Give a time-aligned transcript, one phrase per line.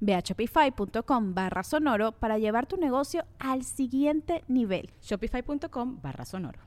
[0.00, 4.90] Ve a shopify.com barra sonoro para llevar tu negocio al siguiente nivel.
[5.02, 6.60] Shopify.com barra sonoro.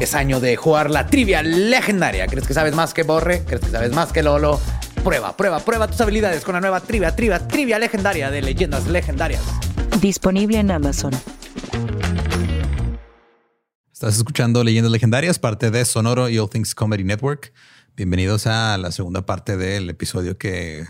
[0.00, 2.26] Es año de jugar la trivia legendaria.
[2.26, 3.44] ¿Crees que sabes más que Borre?
[3.44, 4.58] ¿Crees que sabes más que Lolo?
[5.04, 9.42] Prueba, prueba, prueba tus habilidades con la nueva trivia, trivia, trivia legendaria de leyendas legendarias.
[10.00, 11.12] Disponible en Amazon.
[13.92, 17.52] Estás escuchando Leyendas Legendarias, parte de Sonoro y All Things Comedy Network.
[17.94, 20.84] Bienvenidos a la segunda parte del episodio que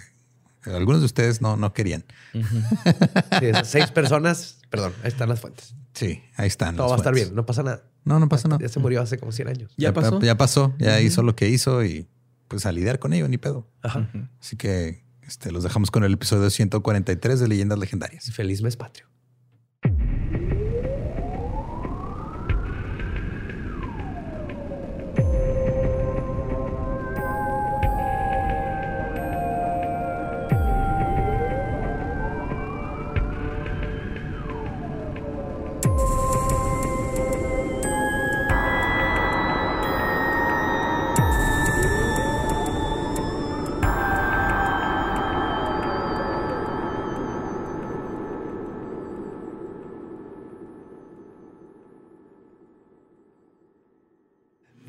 [0.66, 2.04] algunos de ustedes no, no querían.
[2.32, 5.74] Sí, esas seis personas, perdón, ahí están las fuentes.
[5.94, 6.76] Sí, ahí están.
[6.76, 7.84] Todo va a estar bien, no pasa nada.
[8.04, 8.60] No, no pasa nada.
[8.60, 9.74] Ya se murió hace como 100 años.
[9.76, 10.20] Ya, pasó.
[10.20, 12.08] Ya pasó, ya hizo lo que hizo y
[12.48, 13.68] pues a lidiar con ello, ni pedo.
[13.82, 14.10] Ajá.
[14.40, 18.30] Así que este, los dejamos con el episodio 143 de Leyendas Legendarias.
[18.32, 19.06] Feliz mes patrio.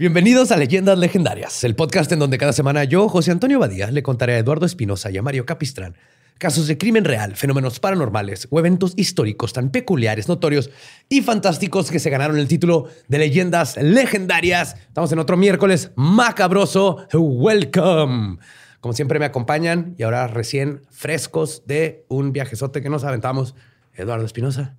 [0.03, 4.03] Bienvenidos a Leyendas Legendarias, el podcast en donde cada semana yo, José Antonio Badía, le
[4.03, 5.95] contaré a Eduardo Espinosa y a Mario Capistrán
[6.37, 10.71] casos de crimen real, fenómenos paranormales o eventos históricos tan peculiares, notorios
[11.07, 14.75] y fantásticos que se ganaron el título de Leyendas Legendarias.
[14.75, 17.07] Estamos en otro miércoles macabroso.
[17.13, 18.39] Welcome.
[18.81, 23.55] Como siempre me acompañan y ahora recién frescos de un viajezote que nos aventamos
[23.93, 24.75] Eduardo Espinosa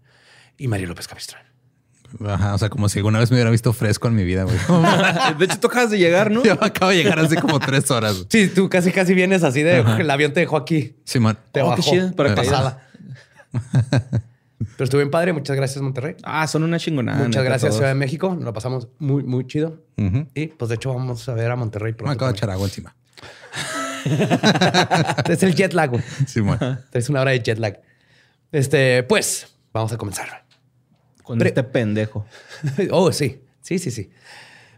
[0.58, 1.53] y Mario López Capistrán.
[2.26, 4.56] Ajá, o sea, como si alguna vez me hubiera visto fresco en mi vida, güey.
[5.38, 6.42] De hecho, tú acabas de llegar, ¿no?
[6.44, 8.26] Yo acabo de llegar hace como tres horas.
[8.28, 10.96] Sí, tú casi casi vienes así de el avión te dejó aquí.
[11.04, 11.38] Simón.
[11.52, 11.76] Te Oh, bajó.
[11.76, 12.78] qué chido, para pasaba.
[14.76, 15.32] Pero estuve bien padre.
[15.32, 16.16] Muchas gracias, Monterrey.
[16.22, 17.24] Ah, son una chingonada.
[17.24, 17.76] Muchas gracias, todos.
[17.76, 18.34] Ciudad de México.
[18.34, 19.82] Nos lo pasamos muy, muy chido.
[20.34, 22.12] Y pues de hecho vamos a ver a Monterrey Me pronto.
[22.12, 22.94] acabo de echar agua encima.
[25.28, 25.90] es el jet lag.
[25.90, 26.02] güey.
[26.26, 26.58] Simón.
[26.92, 27.80] Es una hora de jet lag.
[28.52, 30.43] Este, pues, vamos a comenzar.
[31.24, 32.24] Con Pre- este pendejo.
[32.92, 33.40] oh, sí.
[33.60, 34.10] Sí, sí, sí.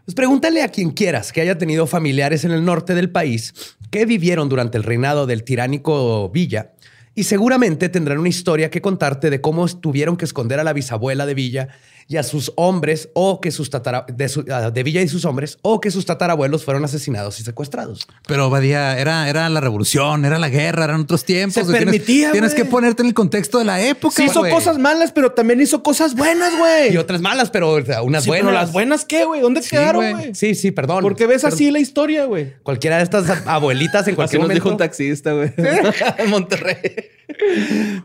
[0.05, 3.53] Pues pregúntale a quien quieras que haya tenido familiares en el norte del país
[3.91, 6.71] que vivieron durante el reinado del tiránico Villa
[7.13, 11.25] y seguramente tendrán una historia que contarte de cómo tuvieron que esconder a la bisabuela
[11.25, 11.67] de Villa
[12.09, 15.25] y a sus hombres o que sus tatara de, su- ah, de Villa y sus
[15.25, 18.07] hombres o que sus tatarabuelos fueron asesinados y secuestrados.
[18.25, 21.55] Pero Badía, era, era la revolución, era la guerra, eran otros tiempos.
[21.55, 21.73] Se güey.
[21.79, 22.63] Tienes- permitía, Tienes, güey.
[22.63, 24.15] que ponerte en el contexto de la época.
[24.15, 26.93] Sí hizo cosas malas, pero también hizo cosas buenas, güey.
[26.93, 28.45] Y otras malas, pero o sea, unas Sí, buenas.
[28.47, 29.41] pero las buenas, ¿qué, güey?
[29.41, 30.33] ¿Dónde Sí, quedaron, güey.
[30.33, 31.01] Sí, sí, perdón.
[31.01, 32.53] ¿Por qué ves así la historia, güey?
[32.63, 34.63] Cualquiera de estas abuelitas en Así cualquier nos momento.
[34.63, 35.51] dijo un taxista, güey.
[35.57, 36.77] en Monterrey.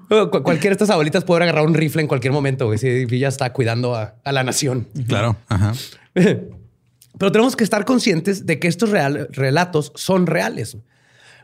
[0.08, 2.66] Cu- cualquiera de estas abuelitas puede agarrar un rifle en cualquier momento.
[2.66, 2.78] güey.
[2.78, 4.88] Si Villa está cuidando a, a la nación.
[5.06, 5.36] Claro.
[5.48, 5.72] Ajá.
[6.14, 10.76] Pero tenemos que estar conscientes de que estos real- relatos son reales.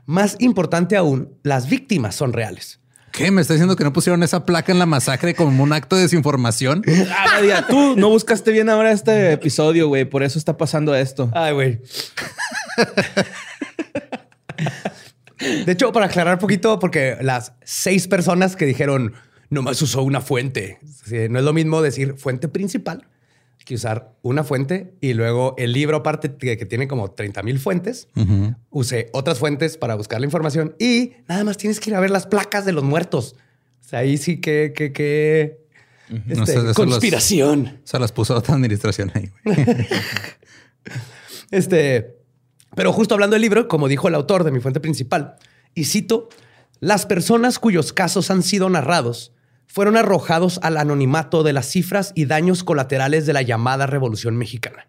[0.06, 2.80] Más importante aún, las víctimas son reales.
[3.12, 3.30] ¿Qué?
[3.30, 6.02] ¿Me está diciendo que no pusieron esa placa en la masacre como un acto de
[6.02, 6.82] desinformación?
[7.10, 10.04] Ah, tú no buscaste bien ahora este episodio, güey.
[10.04, 11.30] Por eso está pasando esto.
[11.34, 11.80] Ay, güey.
[15.38, 19.12] De hecho, para aclarar un poquito, porque las seis personas que dijeron
[19.50, 20.78] nomás usó una fuente.
[21.30, 23.06] No es lo mismo decir fuente principal
[23.64, 27.58] que usar una fuente y luego el libro, aparte que, que tiene como 30 mil
[27.58, 28.08] fuentes,
[28.70, 32.10] use otras fuentes para buscar la información y nada más tienes que ir a ver
[32.10, 33.36] las placas de los muertos.
[33.84, 35.60] O sea, ahí sí que, que, que
[36.08, 37.80] No este, sé, eso los- conspiración.
[37.84, 39.30] Se las puso otra administración ahí.
[41.50, 42.17] Este,
[42.74, 45.36] pero justo hablando del libro, como dijo el autor de mi fuente principal,
[45.74, 46.28] y cito,
[46.80, 49.32] las personas cuyos casos han sido narrados
[49.66, 54.88] fueron arrojados al anonimato de las cifras y daños colaterales de la llamada Revolución Mexicana,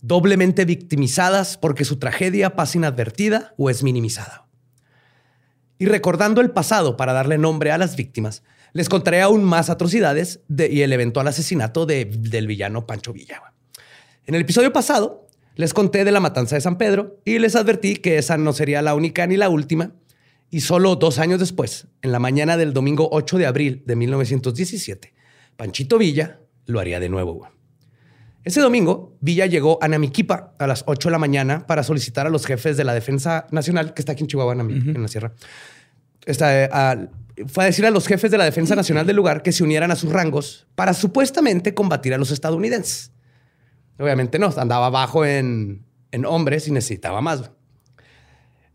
[0.00, 4.46] doblemente victimizadas porque su tragedia pasa inadvertida o es minimizada.
[5.78, 8.42] Y recordando el pasado para darle nombre a las víctimas,
[8.72, 13.54] les contaré aún más atrocidades y el eventual asesinato del villano Pancho Villa.
[14.26, 15.27] En el episodio pasado
[15.58, 18.80] les conté de la matanza de San Pedro y les advertí que esa no sería
[18.80, 19.92] la única ni la última.
[20.50, 25.12] Y solo dos años después, en la mañana del domingo 8 de abril de 1917,
[25.56, 27.48] Panchito Villa lo haría de nuevo.
[28.44, 32.30] Ese domingo, Villa llegó a Namiquipa a las 8 de la mañana para solicitar a
[32.30, 35.32] los jefes de la Defensa Nacional, que está aquí en Chihuahua, en la sierra,
[36.24, 36.68] eh,
[37.48, 39.90] fue a decir a los jefes de la Defensa Nacional del lugar que se unieran
[39.90, 43.10] a sus rangos para supuestamente combatir a los estadounidenses.
[43.98, 47.50] Obviamente no, andaba bajo en, en hombres y necesitaba más.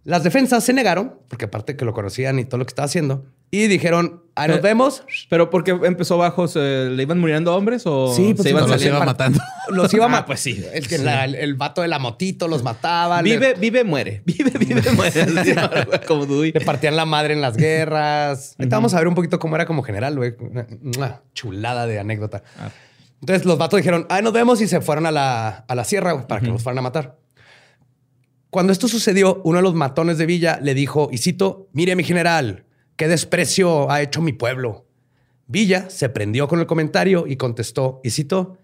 [0.04, 3.26] Las defensas se negaron, porque aparte que lo conocían y todo lo que estaba haciendo,
[3.54, 5.04] y dijeron, ahí nos vemos.
[5.30, 6.48] ¿Pero porque empezó bajo?
[6.56, 9.40] ¿Le iban muriendo hombres o sí, pues se iban los iba matando?
[9.70, 10.26] Los iba ah, matando.
[10.26, 10.66] pues sí.
[10.74, 13.22] Es que el, vato de la motito los mataba.
[13.22, 14.24] Vive, vive, muere.
[14.26, 16.02] Vive, vive, muere.
[16.08, 16.52] como Dewey.
[16.52, 18.56] Le partían la madre en las guerras.
[18.58, 20.34] Ahorita vamos a ver un poquito cómo era como general, güey.
[20.98, 22.42] Una, chulada de anécdota.
[22.58, 22.72] Ah.
[23.24, 26.28] Entonces los vatos dijeron, ahí nos vemos y se fueron a la, a la sierra
[26.28, 27.18] para que los fueran a matar.
[28.50, 32.04] Cuando esto sucedió, uno de los matones de Villa le dijo, y cito, mire mi
[32.04, 32.66] general,
[32.98, 34.88] qué desprecio ha hecho mi pueblo.
[35.48, 38.58] Villa se prendió con el comentario y contestó, y cito,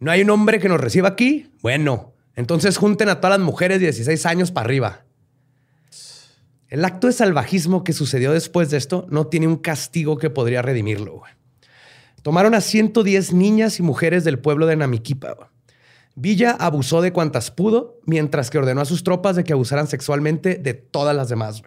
[0.00, 1.52] ¿no hay un hombre que nos reciba aquí?
[1.62, 5.04] Bueno, entonces junten a todas las mujeres de 16 años para arriba.
[6.66, 10.62] El acto de salvajismo que sucedió después de esto no tiene un castigo que podría
[10.62, 11.22] redimirlo.
[12.24, 15.50] Tomaron a 110 niñas y mujeres del pueblo de Namiquipa.
[16.14, 20.54] Villa abusó de cuantas pudo, mientras que ordenó a sus tropas de que abusaran sexualmente
[20.54, 21.62] de todas las demás.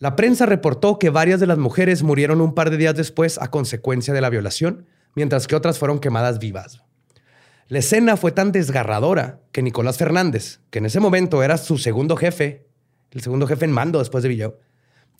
[0.00, 3.52] La prensa reportó que varias de las mujeres murieron un par de días después a
[3.52, 6.82] consecuencia de la violación, mientras que otras fueron quemadas vivas.
[7.68, 12.16] La escena fue tan desgarradora que Nicolás Fernández, que en ese momento era su segundo
[12.16, 12.66] jefe,
[13.12, 14.50] el segundo jefe en mando después de Villa,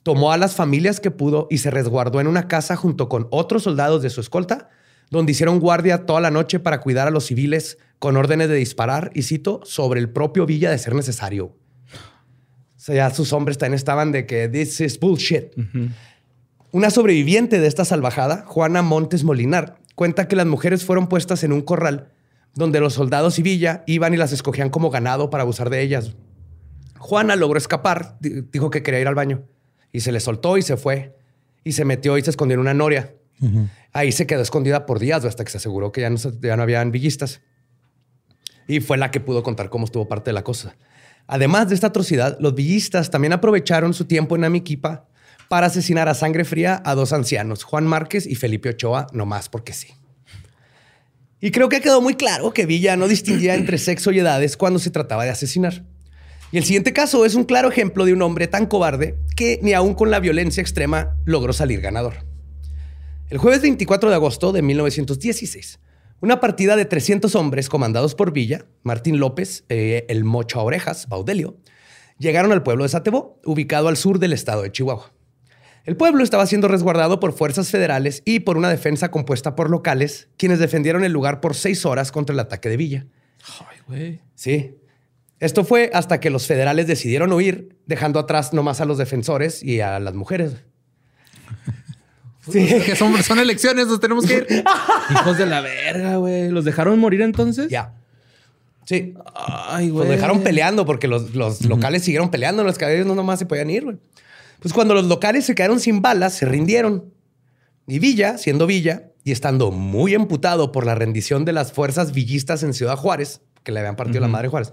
[0.05, 3.65] tomó a las familias que pudo y se resguardó en una casa junto con otros
[3.65, 4.69] soldados de su escolta,
[5.11, 9.11] donde hicieron guardia toda la noche para cuidar a los civiles con órdenes de disparar,
[9.15, 11.47] y cito, sobre el propio Villa de ser necesario.
[11.47, 11.57] O
[12.77, 15.53] sea, ya sus hombres también estaban de que this is bullshit.
[16.71, 21.53] Una sobreviviente de esta salvajada, Juana Montes Molinar, cuenta que las mujeres fueron puestas en
[21.53, 22.11] un corral
[22.55, 26.15] donde los soldados y Villa iban y las escogían como ganado para abusar de ellas.
[26.99, 29.45] Juana logró escapar, dijo que quería ir al baño
[29.95, 31.17] y se le soltó y se fue
[31.63, 33.15] y se metió y se escondió en una noria.
[33.93, 36.63] Ahí se quedó escondida por días hasta que se aseguró que ya no, ya no
[36.65, 37.41] habían villistas
[38.67, 40.77] y fue la que pudo contar cómo estuvo parte de la cosa.
[41.29, 45.07] Además de esta atrocidad, los villistas también aprovecharon su tiempo en Amiquipa
[45.49, 49.75] para asesinar a sangre fría a dos ancianos, Juan Márquez y Felipe Ochoa, nomás porque
[49.75, 49.95] sí.
[51.41, 54.81] Y creo que quedó muy claro que Villa no distinguía entre sexo y edades cuando
[54.81, 55.85] se trataba de asesinar.
[56.55, 59.73] Y el siguiente caso es un claro ejemplo de un hombre tan cobarde que ni
[59.73, 62.15] aún con la violencia extrema logró salir ganador.
[63.29, 65.81] El jueves 24 de agosto de 1916,
[66.21, 71.09] una partida de 300 hombres comandados por Villa, Martín López, eh, el Mocho a Orejas,
[71.09, 71.57] Baudelio,
[72.19, 75.13] llegaron al pueblo de Satebó, ubicado al sur del estado de Chihuahua.
[75.85, 80.29] El pueblo estaba siendo resguardado por fuerzas federales y por una defensa compuesta por locales,
[80.37, 83.07] quienes defendieron el lugar por seis horas contra el ataque de Villa.
[83.59, 84.21] Ay, güey.
[84.37, 84.77] Sí.
[85.45, 89.81] Esto fue hasta que los federales decidieron huir, dejando atrás nomás a los defensores y
[89.81, 90.55] a las mujeres.
[92.51, 92.67] Sí.
[92.67, 94.47] Que son, son elecciones, nos tenemos que ir.
[95.11, 96.49] Hijos de la verga, güey.
[96.49, 97.69] ¿Los dejaron morir entonces?
[97.69, 97.93] Ya.
[98.87, 99.13] Sí.
[99.35, 100.09] Ay, güey.
[100.09, 102.65] Los dejaron peleando porque los, locales siguieron peleando.
[102.65, 103.99] Los caballeros no nomás se podían ir, güey.
[104.61, 107.13] Pues cuando los locales se quedaron sin balas, se rindieron.
[107.87, 112.63] Y Villa, siendo Villa y estando muy emputado por la rendición de las fuerzas villistas
[112.63, 114.73] en Ciudad Juárez, que le habían partido la madre Juárez,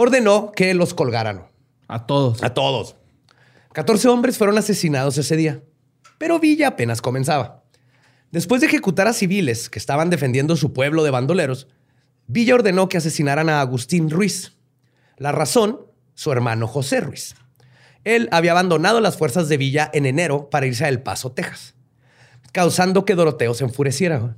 [0.00, 1.48] ordenó que los colgaran.
[1.88, 2.40] A todos.
[2.44, 2.94] A todos.
[3.72, 5.60] 14 hombres fueron asesinados ese día.
[6.18, 7.64] Pero Villa apenas comenzaba.
[8.30, 11.66] Después de ejecutar a civiles que estaban defendiendo su pueblo de bandoleros,
[12.28, 14.52] Villa ordenó que asesinaran a Agustín Ruiz.
[15.16, 15.80] La razón,
[16.14, 17.34] su hermano José Ruiz.
[18.04, 21.74] Él había abandonado las fuerzas de Villa en enero para irse a El Paso, Texas,
[22.52, 24.36] causando que Doroteo se enfureciera.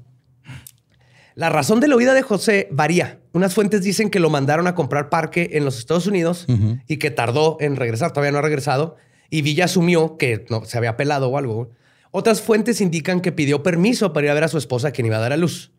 [1.40, 3.18] La razón de la huida de José varía.
[3.32, 6.46] Unas fuentes dicen que lo mandaron a comprar parque en los Estados Unidos
[6.86, 8.96] y que tardó en regresar, todavía no ha regresado,
[9.30, 11.70] y Villa asumió que no, se había pelado o algo.
[12.10, 15.16] Otras fuentes indican que pidió permiso para ir a ver a su esposa quien iba
[15.16, 15.72] a dar a luz.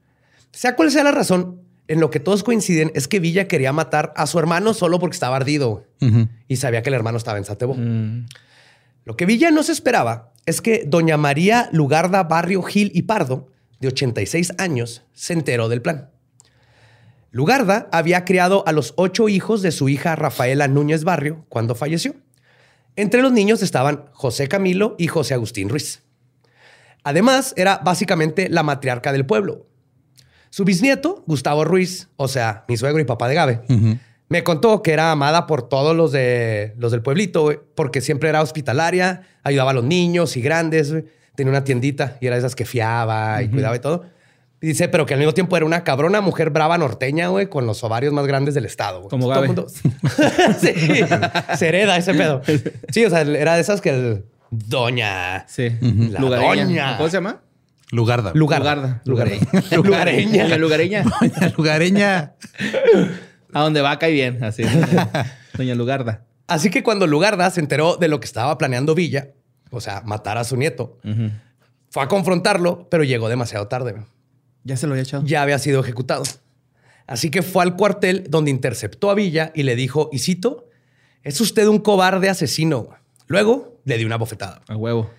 [0.50, 4.14] Sea cual sea la razón, en lo que todos coinciden es que Villa quería matar
[4.16, 5.86] a su hermano solo porque estaba ardido
[6.48, 7.76] y sabía que el hermano estaba en Satebo.
[7.76, 8.26] Mm.
[9.06, 13.52] Lo que Villa no se esperaba es que doña María Lugarda Barrio Gil y Pardo,
[13.82, 16.10] de 86 años, se enteró del plan.
[17.32, 22.16] Lugarda había criado a los ocho hijos de su hija Rafaela Núñez Barrio cuando falleció.
[22.96, 26.04] Entre los niños estaban José Camilo y José Agustín Ruiz.
[27.04, 29.66] Además, era básicamente la matriarca del pueblo.
[30.50, 33.62] Su bisnieto, Gustavo Ruiz, o sea, mi suegro y papá de Gabe,
[34.28, 38.42] me contó que era amada por todos los, de, los del pueblito, porque siempre era
[38.42, 40.94] hospitalaria, ayudaba a los niños y grandes.
[41.36, 44.06] Tenía una tiendita y era de esas que fiaba y cuidaba y todo.
[44.64, 47.66] Y dice, pero que al mismo tiempo era una cabrona mujer brava norteña, güey, con
[47.66, 49.00] los ovarios más grandes del estado.
[49.00, 49.10] güey.
[49.10, 49.48] Como Gabe.
[49.48, 49.68] mundo-
[50.60, 50.74] sí,
[51.58, 52.42] se hereda ese pedo.
[52.92, 55.46] Sí, o sea, era de esas que el doña...
[55.48, 55.70] Sí.
[55.82, 56.66] La Lugareña.
[56.66, 56.98] doña.
[56.98, 57.42] ¿Cómo se llama?
[57.90, 58.32] Lugarda.
[58.36, 58.74] Lugarda.
[58.74, 59.02] Lugarda.
[59.06, 59.48] Lugareña.
[59.78, 60.44] Lugareña.
[60.44, 61.04] Doña Lugareña.
[61.58, 62.34] Lugareña.
[63.54, 64.44] A donde va cae bien.
[64.44, 64.64] Así.
[65.58, 66.24] Doña Lugarda.
[66.48, 69.30] Así que cuando Lugarda se enteró de lo que estaba planeando Villa,
[69.72, 71.00] o sea, matar a su nieto,
[71.90, 73.96] fue a confrontarlo, pero llegó demasiado tarde.
[74.64, 75.26] Ya se lo había echado.
[75.26, 76.24] Ya había sido ejecutado.
[77.08, 80.70] Así que fue al cuartel donde interceptó a Villa y le dijo, y cito,
[81.24, 82.90] es usted un cobarde asesino.
[83.28, 84.62] Luego le dio una bofetada.
[84.68, 85.10] A huevo.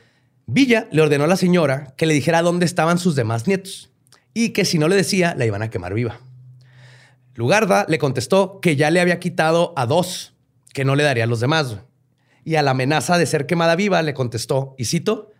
[0.47, 3.91] Villa le ordenó a la señora que le dijera dónde estaban sus demás nietos
[4.35, 6.21] y que si no le decía, la iban a quemar viva.
[7.35, 10.35] Lugarda le contestó que ya le había quitado a dos,
[10.73, 11.79] que no le daría a los demás.
[12.45, 15.31] Y a la amenaza de ser quemada viva le contestó, y cito,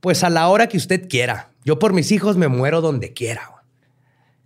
[0.00, 1.50] pues a la hora que usted quiera.
[1.64, 3.50] Yo por mis hijos me muero donde quiera.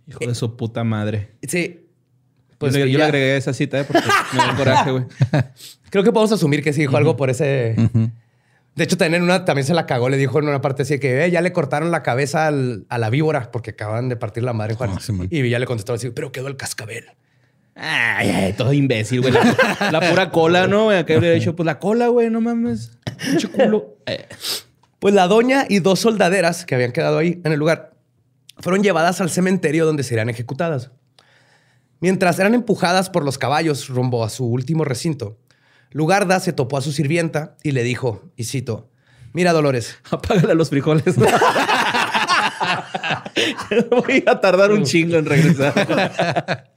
[0.07, 1.31] Hijo de su puta madre.
[1.47, 1.85] Sí.
[2.57, 3.83] Pues yo, le- yo le Villa- agregué esa cita ¿eh?
[3.85, 4.03] porque
[4.35, 5.03] me dio coraje, güey.
[5.89, 7.75] Creo que podemos asumir que sí dijo algo por ese.
[8.75, 10.07] De hecho, también en una también se la cagó.
[10.09, 12.97] Le dijo en una parte así que "Eh, ya le cortaron la cabeza al- a
[12.97, 14.99] la víbora porque acaban de partir la madre Juan.
[15.01, 17.05] Sí, y Villa le contestó así, pero quedó el cascabel.
[17.75, 19.33] Ay, ay, todo imbécil, güey.
[19.33, 20.85] La, la pura cola, ¿no?
[20.85, 20.97] güey?
[20.97, 22.91] Acá habría dicho, pues la cola, güey, no mames.
[23.25, 23.95] Pinche culo.
[24.05, 24.27] Eh,
[24.99, 27.93] Pues la doña y dos soldaderas que habían quedado ahí en el lugar
[28.57, 30.91] fueron llevadas al cementerio donde serían ejecutadas.
[32.01, 35.37] Mientras eran empujadas por los caballos rumbo a su último recinto,
[35.91, 38.89] Lugarda se topó a su sirvienta y le dijo, y cito,
[39.33, 41.15] mira Dolores, apágale los frijoles.
[43.89, 46.69] Voy a tardar un chingo en regresar.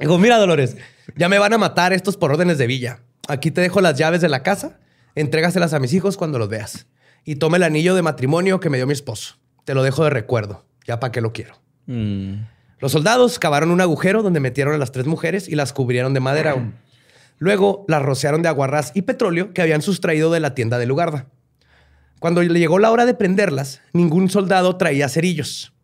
[0.00, 0.76] Dijo, mira, Dolores,
[1.16, 3.00] ya me van a matar estos por órdenes de Villa.
[3.28, 4.80] Aquí te dejo las llaves de la casa,
[5.14, 6.86] entrégaselas a mis hijos cuando los veas.
[7.24, 9.36] Y toma el anillo de matrimonio que me dio mi esposo.
[9.64, 11.54] Te lo dejo de recuerdo, ya para qué lo quiero.
[11.86, 12.36] Mm.
[12.78, 16.20] Los soldados cavaron un agujero donde metieron a las tres mujeres y las cubrieron de
[16.20, 16.56] madera.
[17.38, 21.26] Luego las rociaron de aguarrás y petróleo que habían sustraído de la tienda de Lugarda.
[22.20, 25.74] Cuando le llegó la hora de prenderlas, ningún soldado traía cerillos.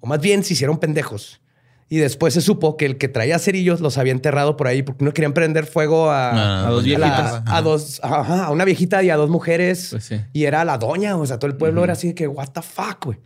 [0.00, 1.40] O más bien se hicieron pendejos.
[1.88, 5.04] Y después se supo que el que traía cerillos los había enterrado por ahí porque
[5.04, 6.30] no querían prender fuego a,
[6.64, 7.42] Ah, a dos la- viejitas.
[7.46, 9.88] a dos, ajá, a una viejita y a dos mujeres.
[9.92, 10.20] Pues sí.
[10.32, 12.62] Y era la doña, o sea, todo el pueblo era así de que, what the
[12.62, 13.18] fuck, güey.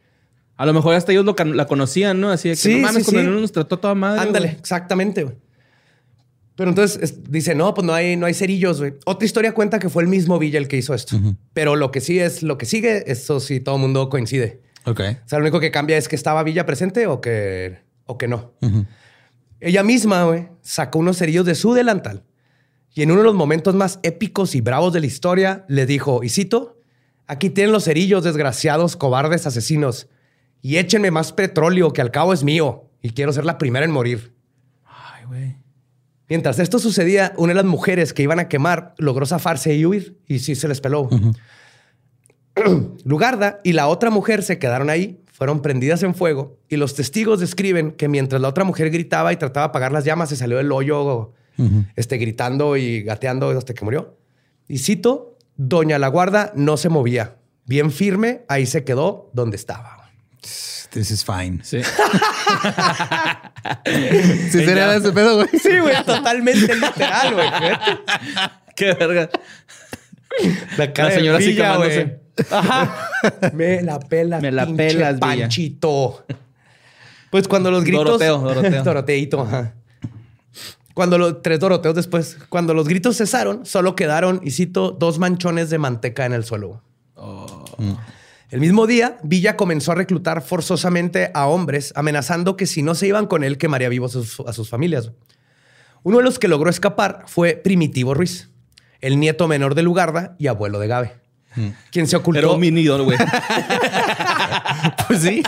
[0.59, 2.29] A lo mejor hasta ellos lo la conocían, ¿no?
[2.31, 3.40] Así de que Sí, no mames, sí, cuando sí.
[3.40, 4.21] nos trató toda madre.
[4.21, 5.37] Ándale, exactamente, güey.
[6.57, 8.93] Pero entonces es- dice, no, pues no hay, no hay cerillos, güey.
[9.07, 11.19] Otra historia cuenta que fue el mismo Villa el que hizo esto.
[11.55, 14.61] Pero lo que sí es, lo que sigue, eso sí, todo el mundo coincide.
[14.85, 15.00] Ok.
[15.25, 17.79] O sea, lo único que cambia es que estaba Villa presente o que,
[18.11, 18.52] o que no.
[19.61, 22.25] Ella misma, güey, sacó unos cerillos de su delantal
[22.95, 26.23] y en uno de los momentos más épicos y bravos de la historia le dijo,
[26.25, 26.81] y cito,
[27.26, 30.09] aquí tienen los cerillos, desgraciados, cobardes, asesinos,
[30.61, 33.93] y échenme más petróleo que al cabo es mío y quiero ser la primera en
[33.93, 34.35] morir.
[34.85, 35.57] Ay, güey.
[36.29, 40.19] Mientras esto sucedía, una de las mujeres que iban a quemar logró zafarse y huir
[40.26, 41.09] y sí se les peló.
[43.05, 47.40] Lugarda y la otra mujer se quedaron ahí, fueron prendidas en fuego y los testigos
[47.40, 50.59] describen que mientras la otra mujer gritaba y trataba de apagar las llamas, se salió
[50.59, 51.32] del hoyo
[51.97, 54.18] este, gritando y gateando hasta que murió.
[54.68, 57.37] Y cito, Doña La Guarda no se movía.
[57.64, 60.11] Bien firme, ahí se quedó donde estaba.
[60.90, 61.61] This is fine.
[61.62, 61.80] Sí.
[63.87, 65.49] Sí, sería ese pedo, güey.
[65.59, 67.49] Sí, güey, totalmente literal, güey.
[68.76, 69.30] Qué verga.
[70.76, 72.04] La, cara La de señora así Villa, quemándose.
[72.04, 72.20] güey.
[72.50, 73.11] Ajá.
[73.52, 75.20] Me la pela, Me la pinche pelas, Villa.
[75.20, 76.25] Panchito.
[77.30, 78.04] Pues cuando los gritos...
[78.04, 78.85] Doroteo, Doroteo.
[78.85, 79.75] Doroteito, ajá.
[80.94, 81.42] Cuando los...
[81.42, 82.38] Tres Doroteos después.
[82.49, 86.82] Cuando los gritos cesaron, solo quedaron, y cito, dos manchones de manteca en el suelo.
[88.50, 93.06] El mismo día, Villa comenzó a reclutar forzosamente a hombres, amenazando que si no se
[93.06, 95.12] iban con él, quemaría vivos a sus, a sus familias.
[96.02, 98.50] Uno de los que logró escapar fue Primitivo Ruiz,
[99.00, 101.20] el nieto menor de Lugarda y abuelo de Gabe,
[101.90, 102.38] quien se ocultó.
[102.38, 102.49] Era
[103.04, 103.19] güey.
[105.09, 105.42] Pues sí.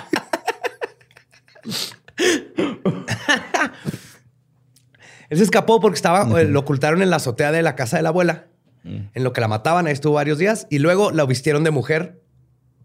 [5.29, 8.03] Él se escapó porque estaba, eh, lo ocultaron en la azotea de la casa de
[8.03, 8.49] la abuela
[8.85, 10.67] En lo que la mataban, ahí estuvo varios días.
[10.71, 12.21] Y luego la vistieron de mujer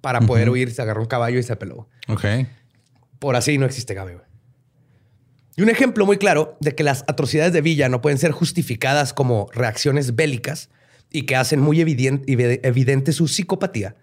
[0.01, 0.71] para poder huir.
[0.71, 1.89] Se agarró un caballo y se peló.
[2.07, 2.23] Ok.
[3.19, 4.13] Por así no existe Gabe.
[4.13, 4.25] güey.
[5.57, 9.11] Y un ejemplo muy claro de que las atrocidades de Villa no pueden ser justificadas
[9.11, 10.69] como reacciones bélicas
[11.11, 13.95] y que hacen muy evidente su psicopatía,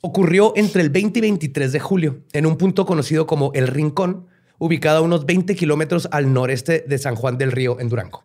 [0.00, 4.26] ocurrió entre el 20 y 23 de julio en un punto conocido como El Rincón,
[4.58, 8.24] ubicado a unos 20 kilómetros al noreste de San Juan del Río, en Durango.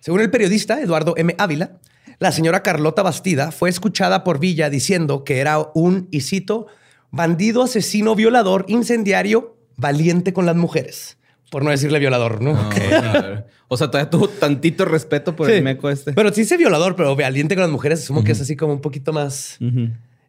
[0.00, 1.34] Según el periodista Eduardo M.
[1.38, 1.78] Ávila,
[2.18, 6.66] la señora Carlota Bastida fue escuchada por Villa diciendo que era un, y cito,
[7.10, 11.16] bandido, asesino, violador, incendiario, valiente con las mujeres.
[11.54, 12.56] Por no decirle violador, ¿no?
[12.58, 15.52] Ah, o sea, todavía tuvo tantito respeto por Sí.
[15.52, 16.12] el meco este.
[16.12, 18.80] Pero sí dice violador, pero valiente con las mujeres, asumo que es así como un
[18.80, 19.58] poquito más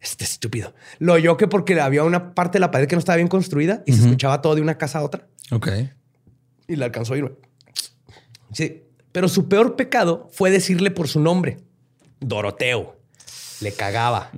[0.02, 0.76] este estúpido.
[1.00, 3.82] Lo oyó que porque había una parte de la pared que no estaba bien construida
[3.88, 5.68] y se escuchaba todo de una casa a otra Ok.
[6.68, 7.36] y le alcanzó a ir.
[8.54, 11.58] Sí, pero su peor pecado fue decirle por su nombre,
[12.20, 13.00] Doroteo.
[13.62, 14.30] Le cagaba.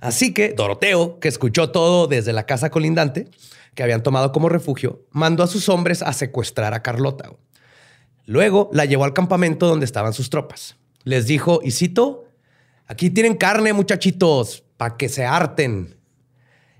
[0.00, 3.28] Así que Doroteo, que escuchó todo desde la casa colindante,
[3.74, 7.30] que habían tomado como refugio, mandó a sus hombres a secuestrar a Carlota.
[8.26, 10.76] Luego la llevó al campamento donde estaban sus tropas.
[11.04, 12.24] Les dijo, y cito,
[12.86, 15.96] aquí tienen carne, muchachitos, para que se harten.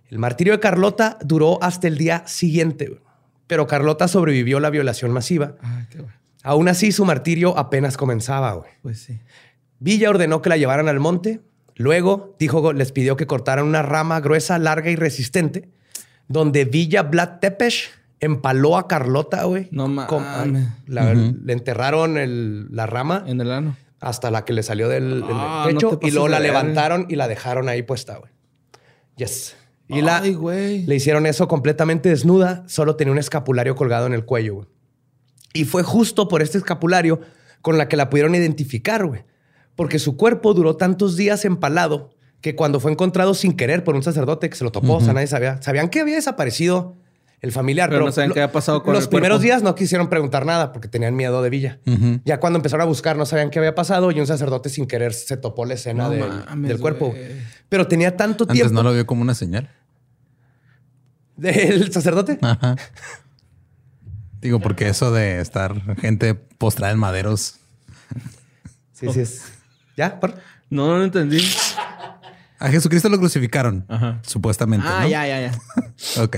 [0.08, 3.00] El martirio de Carlota duró hasta el día siguiente,
[3.46, 5.54] pero Carlota sobrevivió a la violación masiva.
[5.62, 6.14] Ay, qué bueno.
[6.42, 8.52] Aún así, su martirio apenas comenzaba.
[8.54, 8.70] güey.
[8.82, 9.20] Pues sí.
[9.78, 11.40] Villa ordenó que la llevaran al monte.
[11.76, 15.68] Luego dijo, les pidió que cortaran una rama gruesa, larga y resistente,
[16.30, 19.68] donde Villa Vlad Tepes empaló a Carlota, güey.
[19.72, 20.68] No mames.
[20.86, 23.76] la- Le enterraron el- la rama En el ano.
[24.00, 27.26] hasta la que le salió del, Ah, pecho te y luego la levantaron y la
[27.28, 28.30] dejaron ahí puesta, güey.
[29.16, 29.56] Yes.
[29.88, 30.86] Y la, Ay, güey.
[30.86, 34.68] le hicieron eso completamente desnuda, solo tenía un escapulario colgado en el cuello, güey.
[35.52, 37.20] Y fue justo por este escapulario
[37.60, 39.24] con la que la pudieron identificar, güey.
[39.74, 42.10] Porque su cuerpo duró tantos días empalado
[42.40, 45.12] que cuando fue encontrado sin querer por un sacerdote que se lo topó, o sea,
[45.12, 45.60] nadie sabía.
[45.62, 46.96] Sabían que había desaparecido
[47.42, 49.44] el familiar, Pero pero, no sabían lo- qué había pasado con Los el primeros cuerpo.
[49.44, 51.78] días no quisieron preguntar nada porque tenían miedo de Villa.
[52.24, 55.12] Ya cuando empezaron a buscar no sabían qué había pasado y un sacerdote sin querer
[55.14, 57.14] se topó la escena No del, mames, del cuerpo.
[57.68, 58.74] Pero tenía tanto Antes tiempo.
[58.74, 59.70] no lo vio como una señal.
[61.36, 62.38] ¿Del sacerdote?
[62.42, 62.76] Ajá.
[64.40, 67.56] Digo, porque eso de estar gente postrada en maderos.
[68.92, 69.42] Sí, sí es.
[69.96, 70.18] ¿Ya?
[70.20, 70.34] ¿Por?
[70.68, 71.42] No, no lo entendí.
[72.60, 73.84] A Jesucristo lo crucificaron.
[73.88, 74.20] Ajá.
[74.22, 74.86] Supuestamente.
[74.88, 75.08] Ah, ¿no?
[75.08, 75.52] ya, ya, ya.
[76.22, 76.36] Ok.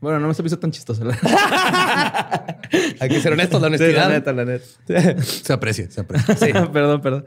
[0.00, 1.02] Bueno, no me se me hizo tan chistoso.
[3.00, 4.08] Hay que ser honestos, la Sí, honestidad.
[4.08, 5.22] la neta, la neta.
[5.22, 6.36] Se aprecia, se aprecia.
[6.36, 6.52] Sí.
[6.72, 7.24] perdón, perdón.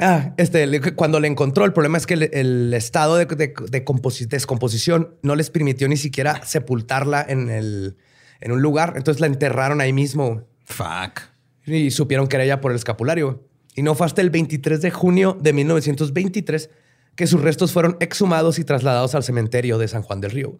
[0.00, 3.84] Ah, este, cuando le encontró, el problema es que el, el estado de, de- de
[3.84, 7.96] composi- descomposición no les permitió ni siquiera sepultarla en, el,
[8.40, 8.94] en un lugar.
[8.96, 11.20] Entonces la enterraron ahí mismo Fuck.
[11.66, 13.46] y supieron que era ella por el escapulario.
[13.76, 16.70] Y no fue hasta el 23 de junio de 1923
[17.16, 20.58] que sus restos fueron exhumados y trasladados al cementerio de San Juan del Río.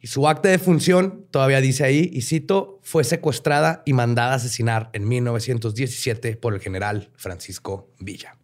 [0.00, 4.36] Y su acta de función, todavía dice ahí, y cito, fue secuestrada y mandada a
[4.36, 8.36] asesinar en 1917 por el general Francisco Villa.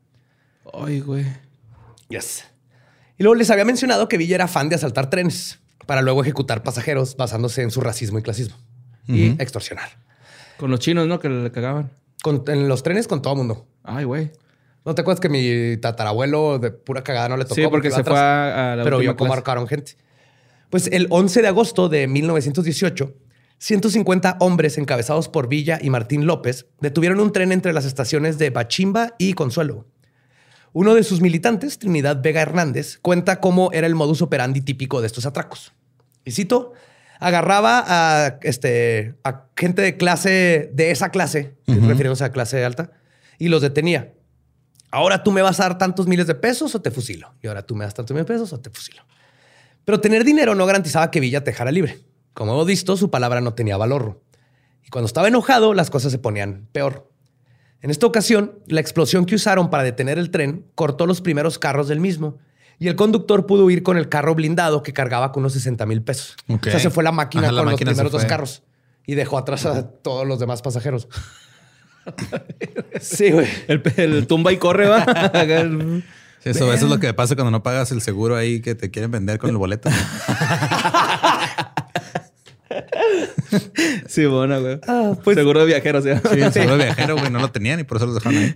[0.73, 1.25] Ay, güey.
[2.09, 2.45] Yes.
[3.19, 6.63] Y luego les había mencionado que Villa era fan de asaltar trenes para luego ejecutar
[6.63, 8.57] pasajeros basándose en su racismo y clasismo
[9.09, 9.89] y extorsionar.
[10.59, 11.19] Con los chinos, ¿no?
[11.19, 11.91] Que le cagaban.
[12.23, 13.67] Con- en los trenes con todo mundo.
[13.83, 14.31] Ay, güey.
[14.85, 17.55] ¿No te acuerdas que mi tatarabuelo de pura cagada no le tocó?
[17.57, 18.19] Sí, porque se fue atrás?
[18.19, 19.97] a, a la Pero vio cómo marcaron gente.
[20.71, 23.14] Pues el 11 de agosto de 1918,
[23.59, 28.51] 150 hombres encabezados por Villa y Martín López detuvieron un tren entre las estaciones de
[28.51, 29.87] Bachimba y Consuelo.
[30.73, 35.07] Uno de sus militantes, Trinidad Vega Hernández, cuenta cómo era el modus operandi típico de
[35.07, 35.73] estos atracos.
[36.25, 36.73] Y cito,
[37.19, 42.93] agarraba a, este, a gente de clase, de esa clase, refiriéndose a clase alta,
[43.38, 44.12] y los detenía.
[44.90, 47.35] Ahora tú me vas a dar tantos miles de pesos o te fusilo.
[47.42, 49.03] Y ahora tú me das tantos miles de pesos o te fusilo.
[49.85, 51.98] Pero tener dinero no garantizaba que Villa te dejara libre.
[52.35, 54.22] Como hemos visto, su palabra no tenía valor.
[54.85, 57.11] Y cuando estaba enojado, las cosas se ponían peor.
[57.81, 61.88] En esta ocasión, la explosión que usaron para detener el tren cortó los primeros carros
[61.88, 62.38] del mismo.
[62.79, 66.03] Y el conductor pudo huir con el carro blindado que cargaba con unos 60 mil
[66.03, 66.37] pesos.
[66.48, 68.62] O sea, se fue la máquina Ajá, la con máquina los primeros dos carros.
[69.05, 71.09] Y dejó atrás a todos los demás pasajeros.
[73.01, 73.47] Sí, güey.
[73.68, 75.05] El, el tumba y corre, va.
[76.40, 78.92] Sí, Eso, eso es lo que pasa cuando no pagas el seguro ahí que te
[78.92, 79.90] quieren vender con el boleto.
[84.07, 84.79] sí, buena, güey.
[84.87, 86.11] Ah, pues- Seguro de viajeros, ¿sí?
[86.33, 88.55] Sí, el seguro de viajero, güey, no lo tenían y por eso los dejaron ahí.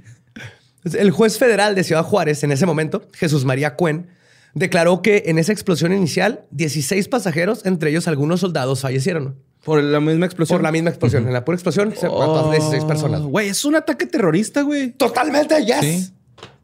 [0.82, 4.08] Pues, El juez federal de Ciudad Juárez en ese momento, Jesús María Cuen,
[4.54, 9.36] declaró que en esa explosión inicial, 16 pasajeros, entre ellos algunos soldados, fallecieron.
[9.64, 10.58] Por la misma explosión.
[10.58, 11.26] Por la misma explosión.
[11.26, 13.22] En la pura explosión se mató a 16 personas.
[13.22, 14.90] Güey, es un ataque terrorista, güey.
[14.92, 15.80] Totalmente, yes.
[15.80, 16.12] Sí.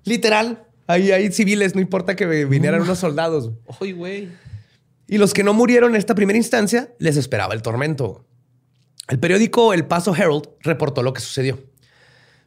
[0.05, 0.65] Literal.
[0.87, 3.53] Ahí hay civiles, no importa que vinieran unos soldados.
[3.81, 4.29] Ay, güey.
[5.07, 8.25] Y los que no murieron en esta primera instancia, les esperaba el tormento.
[9.09, 11.59] El periódico El Paso Herald reportó lo que sucedió.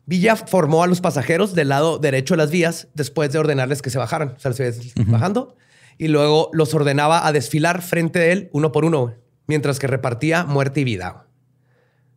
[0.05, 3.89] Villa formó a los pasajeros del lado derecho de las vías después de ordenarles que
[3.89, 4.35] se bajaran.
[4.35, 5.55] O sea, se iba bajando.
[5.97, 9.15] Y luego los ordenaba a desfilar frente de él uno por uno, güey,
[9.47, 11.25] mientras que repartía muerte y vida.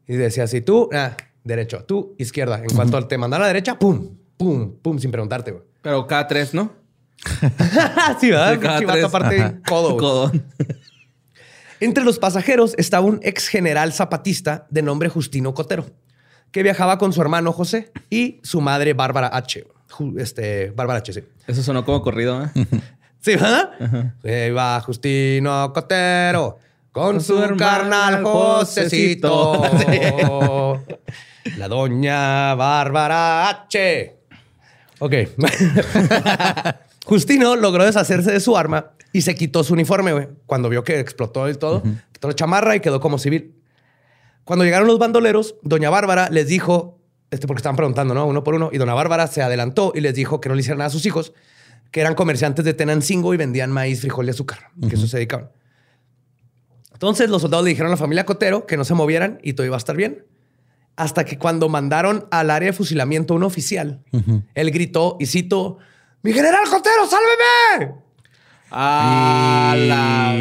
[0.07, 2.59] Y decía así, tú, ah, derecho, tú, izquierda.
[2.63, 5.51] En cuanto te mandaron a la derecha, pum, pum, pum, sin preguntarte.
[5.53, 5.65] güey.
[5.83, 6.73] Pero cada tres, ¿no?
[8.21, 8.59] sí, ¿verdad?
[8.61, 9.05] Cada Pinche vato tres.
[9.05, 9.61] aparte, Ajá.
[9.69, 9.89] codo.
[9.91, 9.99] güey.
[9.99, 10.45] Codón.
[11.81, 15.87] Entre los pasajeros estaba un ex general zapatista de nombre Justino Cotero,
[16.51, 19.67] que viajaba con su hermano José y su madre Bárbara H.
[19.91, 21.25] Ju- Este, Bárbara H, sí.
[21.47, 22.49] Eso sonó como corrido, ¿eh?
[23.21, 23.71] Sí, ¿verdad?
[24.23, 26.59] Se iba Justino Cotero
[26.95, 29.63] con, su, carnal Josecito.
[31.57, 34.17] La doña Bárbara H.
[35.01, 35.15] Ok.
[37.05, 40.29] Justino logró deshacerse de su arma y se quitó su uniforme, güey.
[40.47, 43.57] Cuando vio que explotó y todo, quitó la chamarra y quedó como civil.
[44.45, 47.01] Cuando llegaron los bandoleros, doña Bárbara les dijo,
[47.33, 48.25] este porque estaban preguntando, ¿no?
[48.25, 50.79] Uno por uno, y doña Bárbara se adelantó y les dijo que no le hicieran
[50.79, 51.33] nada a sus hijos,
[51.91, 55.51] que eran comerciantes de Tenancingo y vendían maíz, frijol y azúcar, que eso se dedicaban.
[56.95, 59.67] Entonces los soldados le dijeron a la familia Cotero que no se movieran y todo
[59.67, 60.25] iba a estar bien.
[60.97, 64.01] Hasta que cuando mandaron al área de fusilamiento a un oficial,
[64.55, 65.79] él gritó y cito,
[66.23, 67.95] ¡Mi general Cotero, sálveme!
[68.71, 70.33] A la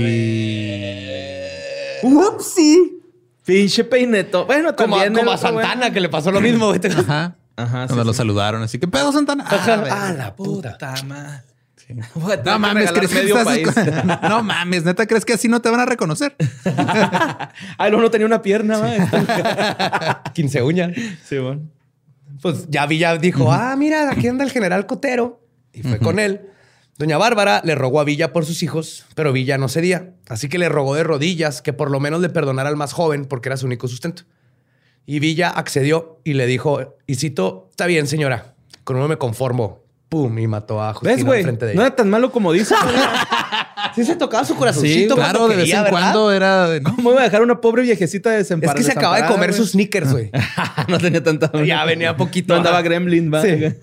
[1.04, 2.04] vez.
[2.04, 3.00] ¡Upsi!
[3.46, 4.46] Pinche peineto.
[4.46, 5.20] Bueno, Como, a- también.
[5.20, 5.38] como a.
[5.38, 6.72] Santana, que le pasó lo mismo.
[6.72, 7.36] Ajá.
[7.56, 8.18] Ajá, Cuando sí, lo sí.
[8.18, 9.44] saludaron, así que pedo Santana.
[9.46, 9.74] Ajá.
[9.74, 10.18] Ah, Ah, ver.
[10.18, 10.78] la puta.
[11.06, 11.44] madre.
[12.46, 13.68] No mames, regalar ¿crees que medio estás país.
[13.68, 16.36] escu- No mames, neta, ¿crees que así no te van a reconocer?
[17.78, 18.98] Ay, no, no tenía una pierna, güey.
[20.34, 20.92] 15 uñas.
[21.26, 21.62] sí, bueno.
[22.42, 25.42] Pues ya Villa dijo, ah, mira, aquí anda el general Cotero.
[25.72, 26.42] Y fue con él.
[26.98, 30.14] Doña Bárbara le rogó a Villa por sus hijos, pero Villa no cedía.
[30.28, 33.26] Así que le rogó de rodillas que por lo menos le perdonara al más joven
[33.26, 34.24] porque era su único sustento.
[35.06, 39.83] Y Villa accedió y le dijo, y cito, está bien, señora, con uno me conformo.
[40.14, 41.40] Pum, y mató a Justino ¿Ves, güey?
[41.40, 41.88] enfrente de No ella.
[41.88, 42.62] era tan malo como güey.
[43.96, 46.00] Sí se tocaba su corazoncito Sí, Claro, de vez quería, en ¿verdad?
[46.00, 46.82] cuando era de.
[46.82, 46.96] ¿no?
[46.96, 48.78] ¿Cómo iba a dejar una pobre viejecita Es desamparada?
[48.78, 50.30] que se acaba de comer sus sneakers, güey.
[50.88, 51.52] no tenía tanta.
[51.64, 52.54] Ya venía poquito.
[52.54, 53.42] No andaba gremlin, va.
[53.42, 53.50] Sí.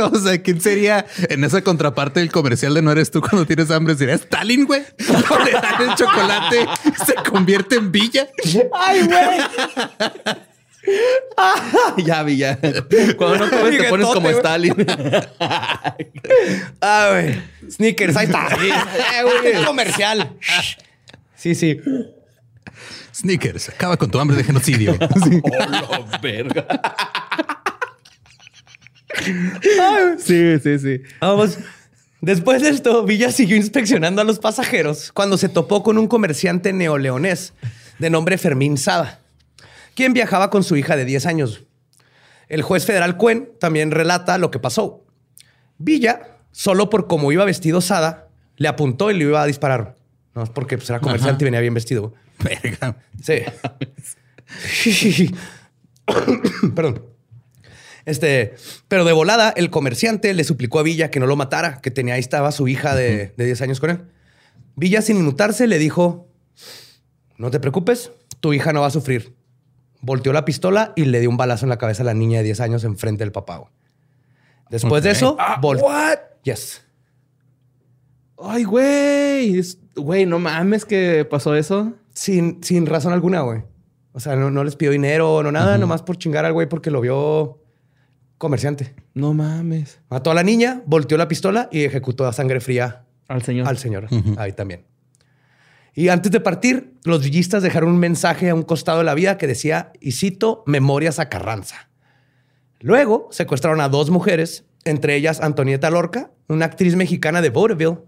[0.00, 3.70] o sea, ¿quién sería en esa contraparte del comercial de no eres tú cuando tienes
[3.70, 3.94] hambre?
[3.96, 4.82] Sería Stalin, güey.
[5.44, 8.28] Le dan el chocolate y se convierte en villa.
[8.72, 9.40] Ay, güey.
[12.04, 12.58] ya vi, ya.
[13.16, 14.30] Cuando no comes te pones como.
[14.30, 14.74] Stalin.
[16.80, 17.42] Ah, güey.
[17.70, 18.48] Sneakers, ahí está.
[18.48, 20.36] Eh, güey, es comercial.
[21.36, 21.80] Sí, sí.
[23.14, 24.96] Sneakers, acaba con tu hambre de genocidio.
[25.42, 26.66] oh, la verga.
[30.18, 31.02] sí, sí, sí.
[31.20, 31.58] Vamos.
[32.22, 36.72] Después de esto, Villa siguió inspeccionando a los pasajeros cuando se topó con un comerciante
[36.72, 37.54] neoleonés
[37.98, 39.20] de nombre Fermín Sada,
[40.00, 41.64] quien viajaba con su hija de 10 años.
[42.48, 45.04] El juez federal Cuen también relata lo que pasó.
[45.76, 49.96] Villa, solo por cómo iba vestido Sada, le apuntó y le iba a disparar.
[50.34, 52.14] No es porque pues, era comerciante y venía bien vestido.
[52.42, 52.96] Verga.
[53.22, 53.42] Sí.
[56.74, 57.04] Perdón.
[58.06, 58.54] Este,
[58.88, 62.14] pero de volada, el comerciante le suplicó a Villa que no lo matara, que tenía
[62.14, 64.00] ahí estaba su hija de, de 10 años con él.
[64.76, 66.26] Villa, sin inmutarse, le dijo:
[67.36, 69.38] No te preocupes, tu hija no va a sufrir.
[70.02, 72.44] Volteó la pistola y le dio un balazo en la cabeza a la niña de
[72.44, 73.58] 10 años enfrente del papá.
[73.58, 73.70] güey.
[74.70, 76.18] Después de eso, vol- what?
[76.44, 76.84] Yes.
[78.42, 79.60] Ay, güey.
[79.96, 81.92] Güey, no mames que pasó eso.
[82.14, 83.62] Sin, sin razón alguna, güey.
[84.12, 86.90] O sea, no, no les pidió dinero, no nada, nomás por chingar al güey porque
[86.90, 87.62] lo vio
[88.38, 88.94] comerciante.
[89.14, 90.00] No mames.
[90.08, 93.68] Mató a la niña, volteó la pistola y ejecutó a sangre fría Al señor.
[93.68, 94.08] al señor.
[94.38, 94.84] Ahí también.
[95.94, 99.38] Y antes de partir, los villistas dejaron un mensaje a un costado de la vía
[99.38, 101.88] que decía, y cito, Memorias a Carranza.
[102.80, 107.98] Luego secuestraron a dos mujeres, entre ellas Antonieta Lorca, una actriz mexicana de vaudeville,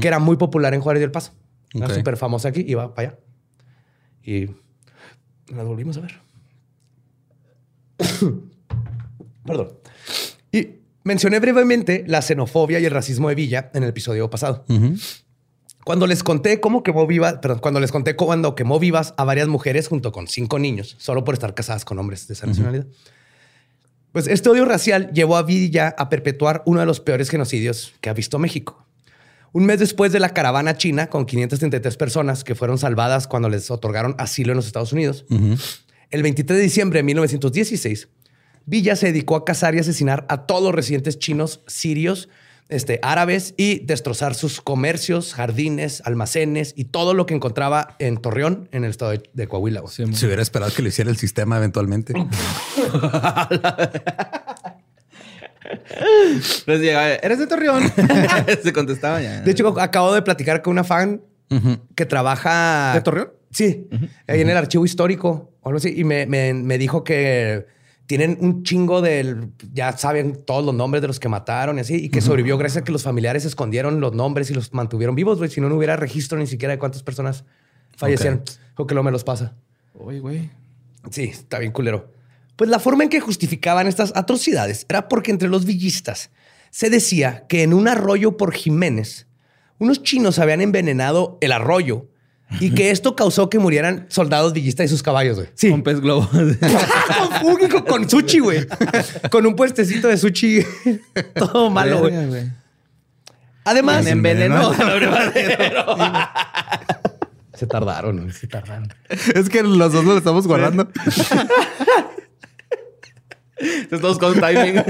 [0.00, 1.32] que era muy popular en Juárez del Paso.
[1.72, 1.92] Era Ok.
[1.94, 3.18] súper famosa aquí, iba para allá.
[4.22, 4.46] Y
[5.54, 6.14] las volvimos a ver.
[9.46, 9.68] Perdón.
[10.52, 10.68] Y
[11.04, 14.64] mencioné brevemente la xenofobia y el racismo de Villa en el episodio pasado.
[15.88, 19.48] Cuando les conté cómo quemó vivas, perdón, cuando les conté cuando quemó vivas a varias
[19.48, 22.84] mujeres junto con cinco niños, solo por estar casadas con hombres de esa nacionalidad.
[24.12, 28.10] Pues este odio racial llevó a Villa a perpetuar uno de los peores genocidios que
[28.10, 28.84] ha visto México.
[29.52, 33.70] Un mes después de la caravana china con 533 personas que fueron salvadas cuando les
[33.70, 35.24] otorgaron asilo en los Estados Unidos,
[36.10, 38.08] el 23 de diciembre de 1916,
[38.66, 42.28] Villa se dedicó a cazar y asesinar a todos los residentes chinos, sirios,
[42.68, 48.68] este, árabes y destrozar sus comercios, jardines, almacenes y todo lo que encontraba en Torreón,
[48.72, 49.80] en el estado de, de Coahuila.
[49.80, 49.92] güey.
[49.92, 52.12] Se hubiera esperado que lo hiciera el sistema eventualmente.
[56.00, 57.82] Entonces llegaba, ¿eres de Torreón?
[58.62, 59.40] Se contestaba ya.
[59.40, 61.20] De hecho, acabo de platicar con una fan
[61.94, 62.92] que trabaja.
[62.94, 63.32] ¿De Torreón?
[63.50, 63.88] Sí,
[64.26, 65.94] ahí en el archivo histórico o algo así.
[65.96, 67.66] Y me, me- me dijo que
[68.08, 69.52] tienen un chingo del.
[69.74, 71.94] Ya saben todos los nombres de los que mataron y así.
[71.96, 75.36] Y que sobrevivió gracias a que los familiares escondieron los nombres y los mantuvieron vivos,
[75.36, 75.50] güey.
[75.50, 77.44] Si no, no hubiera registro ni siquiera de cuántas personas
[77.96, 78.42] fallecieron.
[78.76, 79.56] O que lo me los pasa.
[79.92, 80.50] Uy, güey.
[81.10, 82.10] Sí, está bien culero.
[82.56, 86.30] Pues la forma en que justificaban estas atrocidades era porque entre los villistas
[86.70, 89.26] se decía que en un arroyo por Jiménez,
[89.78, 92.08] unos chinos habían envenenado el arroyo
[92.60, 95.48] y que esto causó que murieran soldados villistas y sus caballos, güey.
[95.54, 95.68] Sí.
[95.68, 96.28] Un pez globo.
[96.30, 96.46] con,
[97.44, 98.66] único con sushi, güey.
[99.30, 100.64] Con un puestecito de sushi.
[101.34, 102.14] Todo malo, güey.
[103.64, 104.72] Además, Me envenenó.
[107.54, 108.88] se tardaron, güey, se tardaron.
[109.34, 110.88] es que los dos lo estamos guardando.
[113.90, 114.82] Todos con timing.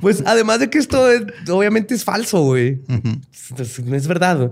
[0.00, 2.80] Pues además de que esto es- obviamente es falso, güey.
[3.84, 4.36] No es verdad.
[4.38, 4.50] güey.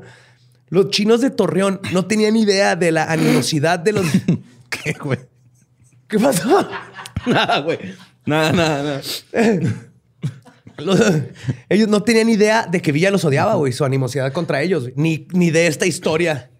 [0.71, 4.07] Los chinos de Torreón no tenían idea de la animosidad de los...
[4.71, 5.19] ¿Qué, güey?
[6.09, 6.69] ¿Qué pasó?
[7.27, 7.79] nada, güey.
[8.25, 9.03] Nada, nada, nada.
[10.79, 11.01] Los-
[11.69, 13.73] ellos no tenían idea de que Villa los odiaba, güey.
[13.73, 14.91] Su animosidad contra ellos.
[14.97, 16.51] Ni, ni de esta historia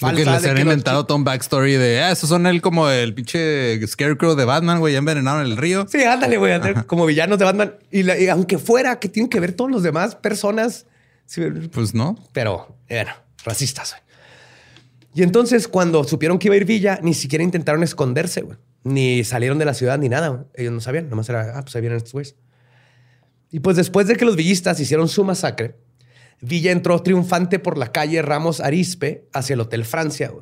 [0.00, 2.88] Porque les han que los inventado todo un backstory de ah, esos son el como
[2.88, 5.86] el pinche Scarecrow de Batman, güey, ya envenenaron el río.
[5.90, 6.52] Sí, ándale, güey,
[6.86, 7.74] como villanos de Batman.
[7.90, 10.86] Y, la- y aunque fuera que tienen que ver todos los demás personas,
[11.26, 12.16] sí, Pues no.
[12.32, 13.10] pero bueno,
[13.46, 13.96] racistas.
[15.14, 18.44] Y entonces, cuando supieron que iba a ir Villa, ni siquiera intentaron esconderse.
[18.84, 20.44] Ni salieron de la ciudad ni nada.
[20.52, 22.36] Ellos no sabían, nomás era, ah, pues ahí vienen estos güeyes.
[23.50, 25.78] Y pues después de que los villistas hicieron su masacre,
[26.42, 30.32] Villa entró triunfante por la calle Ramos Arispe hacia el Hotel Francia.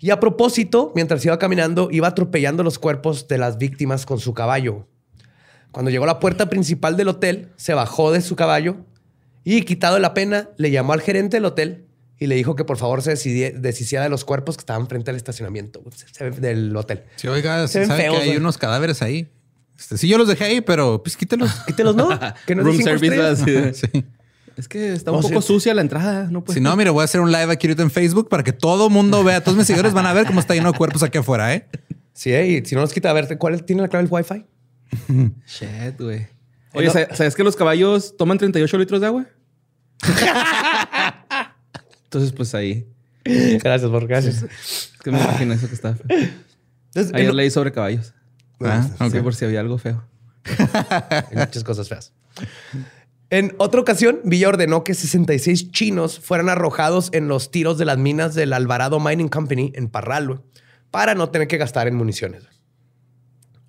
[0.00, 4.34] Y a propósito, mientras iba caminando, iba atropellando los cuerpos de las víctimas con su
[4.34, 4.88] caballo.
[5.70, 8.78] Cuando llegó a la puerta principal del hotel, se bajó de su caballo
[9.44, 11.86] y, quitado la pena, le llamó al gerente del hotel
[12.18, 15.16] y le dijo que por favor se deshiciera de los cuerpos que estaban frente al
[15.16, 15.82] estacionamiento
[16.40, 17.02] del hotel.
[17.16, 18.38] Sí, oiga, Se ven sabe feos, que hay güey.
[18.38, 19.28] unos cadáveres ahí.
[19.78, 21.50] Este, sí, yo los dejé ahí, pero pues quítelos.
[21.66, 22.08] Quítelos, ¿no?
[22.46, 23.06] Que Room service.
[23.14, 23.42] estrellas.
[23.42, 24.04] así de- sí.
[24.56, 25.48] Es que está un poco sí.
[25.48, 26.28] sucia la entrada.
[26.30, 26.58] No puede.
[26.58, 28.88] Si no, mire, voy a hacer un live aquí ahorita en Facebook para que todo
[28.88, 29.42] mundo vea.
[29.44, 31.66] Todos mis seguidores van a ver cómo está lleno de cuerpos aquí afuera, ¿eh?
[32.14, 34.46] Sí, eh, y si no los quita, a ver, ¿cuál tiene la clave del Wi-Fi?
[35.46, 36.26] Shit, güey.
[36.72, 39.26] Oye, ¿sabes ¿sabes que los caballos toman 38 litros de agua?
[42.16, 42.88] Entonces, pues ahí.
[43.24, 44.42] Gracias, por gracias.
[44.42, 46.06] Es que me imagino eso que está feo.
[46.08, 48.14] Entonces, Ayer leí sobre caballos.
[48.60, 48.88] Ah.
[49.10, 50.02] Sí, por si había algo feo.
[50.46, 52.12] Hay muchas cosas feas.
[53.28, 57.98] En otra ocasión, Villa ordenó que 66 chinos fueran arrojados en los tiros de las
[57.98, 60.40] minas del Alvarado Mining Company en Parral
[60.90, 62.44] para no tener que gastar en municiones.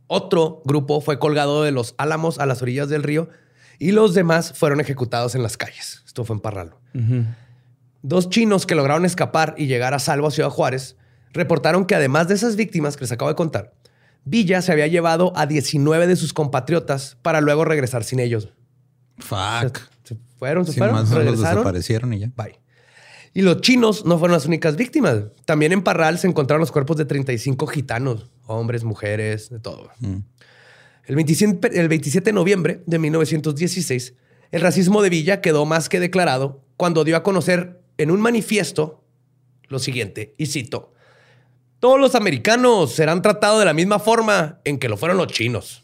[0.06, 3.30] Otro grupo fue colgado de los álamos a las orillas del río
[3.78, 6.04] y los demás fueron ejecutados en las calles.
[6.06, 6.76] Esto fue en Parral.
[6.94, 7.26] güey.
[8.08, 10.96] Dos chinos que lograron escapar y llegar a salvo a Ciudad Juárez
[11.34, 13.74] reportaron que además de esas víctimas que les acabo de contar,
[14.24, 18.54] Villa se había llevado a 19 de sus compatriotas para luego regresar sin ellos.
[19.18, 19.80] Fuck.
[20.06, 21.56] Se fueron, se Sin fueron, más los regresaron.
[21.58, 22.32] desaparecieron y ya.
[22.34, 22.62] Bye.
[23.34, 25.24] Y los chinos no fueron las únicas víctimas.
[25.44, 29.90] También en Parral se encontraron los cuerpos de 35 gitanos, hombres, mujeres, de todo.
[31.04, 34.14] El, 27, el 27 de noviembre de 1916,
[34.52, 39.04] el racismo de Villa quedó más que declarado cuando dio a conocer en un manifiesto
[39.70, 40.94] lo siguiente, y cito,
[41.80, 45.84] todos los americanos serán tratados de la misma forma en que lo fueron los chinos.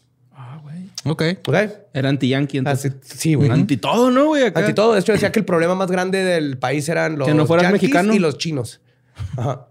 [1.06, 1.22] Ok.
[1.46, 1.54] ¿Ok?
[1.92, 2.58] Era anti-yankee.
[2.64, 3.18] Así- entonces.
[3.20, 3.50] sí, güey.
[3.50, 4.44] Anti todo, ¿no, güey?
[4.44, 4.60] Acá.
[4.60, 7.34] Ante todo, de hecho decía que el problema más grande del país eran los Que
[7.34, 8.14] no fueras yanquis mexicano.
[8.14, 8.80] y los chinos.
[9.36, 9.66] Ajá.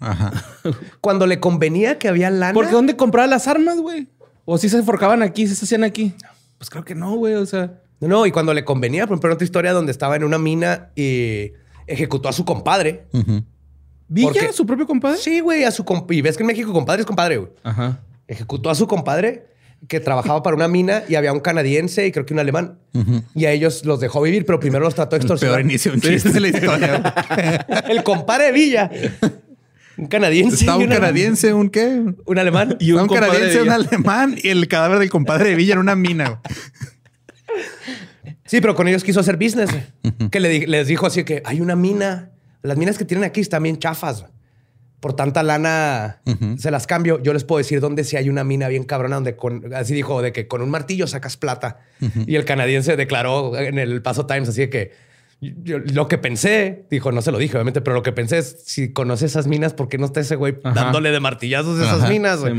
[0.00, 0.32] Ajá.
[1.02, 2.54] Cuando le convenía que había lana.
[2.54, 4.08] ¿Por qué dónde compraba las armas, güey?
[4.46, 6.14] O si se forcaban aquí, si se hacían aquí.
[6.56, 7.34] Pues creo que no, güey.
[7.34, 10.16] O sea, No, no, y cuando le convenía, por ejemplo, en otra historia donde estaba
[10.16, 11.52] en una mina y
[11.86, 13.06] ejecutó a su compadre.
[14.08, 15.18] ¿Villa su propio compadre?
[15.18, 17.50] Sí, güey, a su comp- Y ves que en México compadre es compadre, güey.
[17.62, 18.00] Ajá.
[18.28, 19.46] Ejecutó a su compadre
[19.88, 22.78] que trabajaba para una mina y había un canadiense y creo que un alemán.
[23.34, 25.96] Y a ellos los dejó vivir, pero primero los trató de El peor inicio de
[25.96, 27.14] un chiste de la historia.
[27.88, 28.90] El compadre de Villa.
[29.96, 30.56] Un canadiense.
[30.56, 32.02] Estaba y un un canadiense, un qué?
[32.24, 32.76] Un alemán.
[32.80, 33.88] Y un Estaba un compadre canadiense, de un Villa.
[33.88, 36.24] alemán y el cadáver del compadre de Villa en una mina.
[36.30, 36.38] güey.
[38.54, 39.70] Sí, pero con ellos quiso hacer business.
[40.30, 42.30] Que le di- les dijo así que hay una mina.
[42.62, 44.26] Las minas que tienen aquí están bien chafas.
[45.00, 46.20] Por tanta lana
[46.56, 47.20] se las cambio.
[47.22, 50.22] Yo les puedo decir dónde sí hay una mina bien cabrona donde con, así dijo,
[50.22, 51.80] de que con un martillo sacas plata.
[52.26, 54.92] Y el canadiense declaró en el Paso Times así de que
[55.40, 58.62] yo- lo que pensé, dijo, no se lo dije obviamente, pero lo que pensé es
[58.64, 60.84] si conoce esas minas, ¿por qué no está ese güey Ajá.
[60.84, 62.08] dándole de martillazos a esas Ajá.
[62.08, 62.40] minas?
[62.40, 62.50] Sí,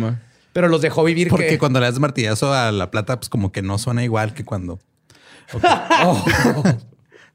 [0.54, 3.52] pero los dejó vivir Porque que- cuando le das martillazo a la plata, pues como
[3.52, 4.80] que no suena igual que cuando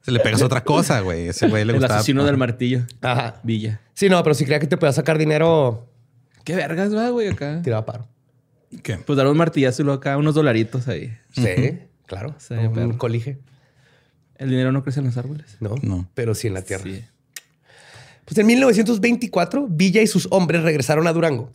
[0.02, 1.28] se le pegas otra cosa, güey.
[1.28, 1.98] Ese güey le El gustaba.
[2.00, 2.82] asesino del martillo.
[3.02, 3.40] Ajá.
[3.42, 3.80] Villa.
[3.94, 5.86] Sí, no, pero si creía que te podía sacar dinero,
[6.44, 7.60] Qué vergas va, güey, acá.
[7.62, 8.08] tiraba paro.
[8.82, 8.96] ¿Qué?
[8.96, 11.16] Pues dar un martillazo y luego acá unos dolaritos ahí.
[11.32, 12.34] Sí, claro.
[12.38, 12.98] Sí, un perro.
[12.98, 13.38] colige.
[14.36, 15.56] El dinero no crece en los árboles.
[15.60, 16.08] No, No.
[16.14, 16.84] pero sí en la tierra.
[16.84, 17.04] Sí.
[18.24, 21.52] Pues en 1924, Villa y sus hombres regresaron a Durango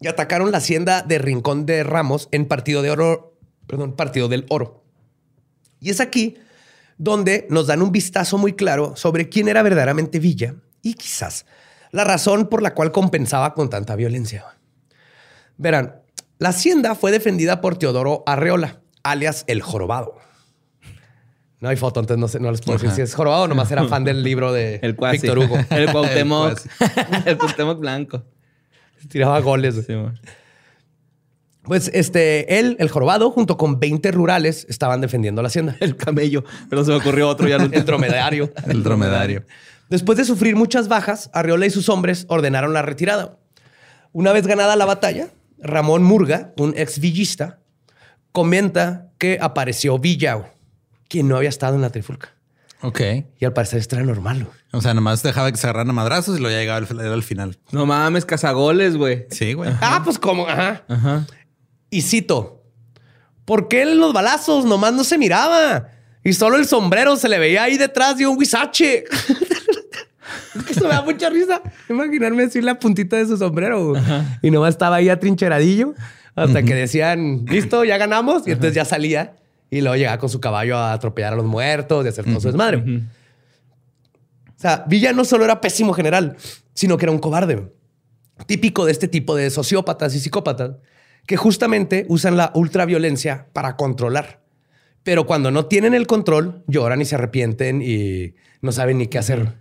[0.00, 3.34] y atacaron la hacienda de Rincón de Ramos en Partido de Oro,
[3.66, 4.79] perdón, Partido del Oro.
[5.80, 6.36] Y es aquí
[6.98, 11.46] donde nos dan un vistazo muy claro sobre quién era verdaderamente Villa y quizás
[11.92, 14.44] la razón por la cual compensaba con tanta violencia.
[15.56, 16.02] Verán,
[16.38, 20.16] la hacienda fue defendida por Teodoro Arreola, alias el Jorobado.
[21.60, 23.86] No hay foto, entonces no, sé, no les puedo decir si es Jorobado, nomás era
[23.86, 25.18] fan del libro de El cuasi.
[25.18, 25.58] Víctor Hugo.
[25.68, 26.58] El Cuauhtémoc.
[26.80, 28.22] El el Cuauhtémoc blanco.
[29.08, 29.74] Tiraba goles.
[29.86, 29.94] Sí.
[31.62, 35.76] Pues este, él, el jorobado, junto con 20 rurales, estaban defendiendo la hacienda.
[35.80, 36.44] El camello.
[36.68, 37.56] Pero se me ocurrió otro ya.
[37.72, 38.52] El dromedario.
[38.66, 39.44] El dromedario.
[39.90, 43.36] Después de sufrir muchas bajas, Arriola y sus hombres ordenaron la retirada.
[44.12, 47.58] Una vez ganada la batalla, Ramón Murga, un ex villista,
[48.32, 50.52] comenta que apareció Villa,
[51.08, 52.30] quien no había estado en la trifulca.
[52.82, 53.00] Ok.
[53.38, 54.44] Y al parecer esto era normal.
[54.44, 54.56] güey.
[54.72, 57.58] O sea, nomás dejaba que se agarraran a madrazos y lo ya llegaba al final.
[57.72, 59.26] No mames, cazagoles, güey.
[59.30, 59.70] Sí, güey.
[59.80, 60.82] Ah, pues como, ajá.
[60.88, 61.26] Ajá.
[61.90, 62.62] Y cito,
[63.44, 65.88] ¿por qué en los balazos nomás no se miraba?
[66.22, 69.04] Y solo el sombrero se le veía ahí detrás de un huizache.
[70.54, 71.60] Es que Eso me da mucha risa.
[71.88, 73.94] Imaginarme así la puntita de su sombrero.
[74.42, 75.94] Y nomás estaba ahí atrincheradillo
[76.34, 78.46] hasta que decían, listo, ya ganamos.
[78.46, 79.36] Y entonces ya salía
[79.70, 82.48] y luego llegaba con su caballo a atropellar a los muertos y hacer todo su
[82.48, 83.02] desmadre.
[84.48, 86.36] O sea, Villa no solo era pésimo general,
[86.74, 87.72] sino que era un cobarde.
[88.46, 90.72] Típico de este tipo de sociópatas y psicópatas
[91.26, 94.40] que justamente usan la ultraviolencia para controlar.
[95.02, 99.18] Pero cuando no tienen el control, lloran y se arrepienten y no saben ni qué
[99.18, 99.54] hacer.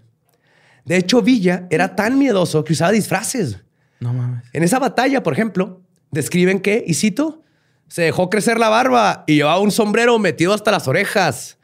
[0.86, 3.64] De hecho, Villa era tan miedoso que usaba disfraces.
[4.00, 4.44] No mames.
[4.54, 7.44] En esa batalla, por ejemplo, describen que, y cito,
[7.88, 11.58] se dejó crecer la barba y llevaba un sombrero metido hasta las orejas.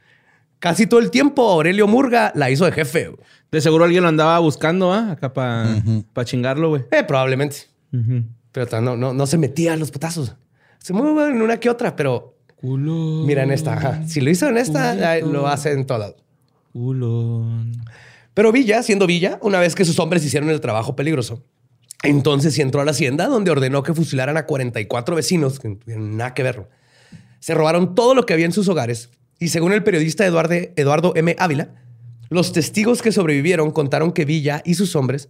[0.60, 3.12] Casi todo el tiempo Aurelio Murga la hizo de jefe.
[3.52, 5.12] De seguro alguien lo andaba buscando, ¿ah?
[5.12, 5.82] Acá para
[6.24, 6.84] chingarlo, güey.
[6.92, 7.68] Eh, probablemente.
[8.56, 10.34] Pero no, no, no se metía a los putazos.
[10.80, 13.74] Se mueve en una que otra, pero mira en esta.
[13.74, 14.08] ajá.
[14.08, 16.16] Si lo hizo en esta, lo hace en todas.
[16.72, 17.74] Culón.
[18.34, 21.44] Pero Villa, siendo Villa, una vez que sus hombres hicieron el trabajo peligroso,
[22.02, 26.16] entonces entró a la hacienda donde ordenó que fusilaran a 44 vecinos, que no tuvieron
[26.16, 26.70] nada que ver.
[27.42, 31.12] Se robaron todo lo que había en sus hogares y según el periodista Eduardo, Eduardo
[31.18, 31.36] M.
[31.40, 31.76] Ávila,
[32.30, 35.28] los testigos que sobrevivieron contaron que Villa y sus hombres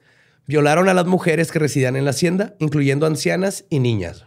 [0.48, 4.26] violaron a las mujeres que residían en la hacienda, incluyendo ancianas y niñas.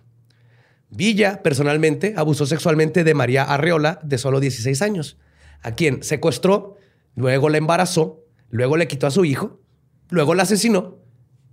[0.91, 5.19] Villa, personalmente, abusó sexualmente de María Arreola, de solo 16 años,
[5.63, 6.77] a quien secuestró,
[7.15, 9.61] luego la embarazó, luego le quitó a su hijo,
[10.09, 10.97] luego la asesinó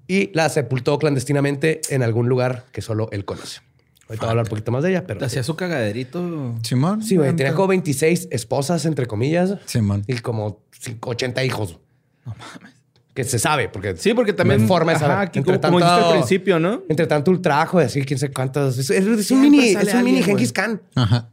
[0.08, 3.60] y la sepultó clandestinamente en algún lugar que solo él conoce.
[4.08, 5.20] Ahorita voy a hablar un poquito más de ella, pero...
[5.20, 6.56] Te hacía su cagaderito.
[6.64, 7.02] Simón.
[7.02, 10.04] Sí, güey, tenía como 26 esposas, entre comillas, Simón.
[10.08, 11.80] y como cinco- 80 hijos.
[12.24, 12.75] No mames.
[13.16, 13.96] Que se sabe, porque...
[13.96, 14.68] Sí, porque también.
[14.68, 16.84] Forma ajá, aquí Entre como, como tanto- dijiste al principio, ¿no?
[16.90, 18.78] Entre tanto ultrajo, y así, quién sé cuántas...
[18.78, 20.52] Es, es un mini, es un mini Genghis.
[20.52, 20.82] Khan.
[20.96, 21.30] Ajá.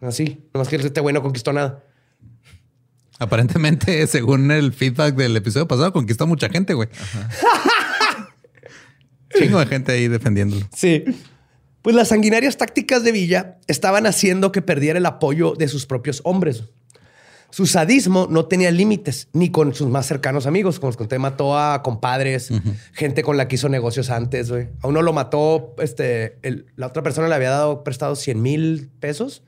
[0.00, 0.42] Así.
[0.52, 1.84] Nomás que este güey no conquistó nada.
[3.18, 6.88] Aparentemente, según el feedback del episodio pasado, conquistó mucha gente, güey.
[9.38, 10.66] Chingo de gente ahí defendiéndolo.
[10.74, 11.04] Sí.
[11.82, 16.20] Pues las sanguinarias tácticas de Villa estaban haciendo que perdiera el apoyo de sus propios
[16.24, 16.64] hombres.
[17.54, 20.80] Su sadismo no tenía límites, ni con sus más cercanos amigos.
[20.80, 22.50] Como les conté, mató a compadres,
[22.92, 24.50] gente con la que hizo negocios antes.
[24.50, 24.70] güey.
[24.82, 28.90] A uno lo mató, este, el- la otra persona le había dado prestado 100 mil
[28.98, 29.44] pesos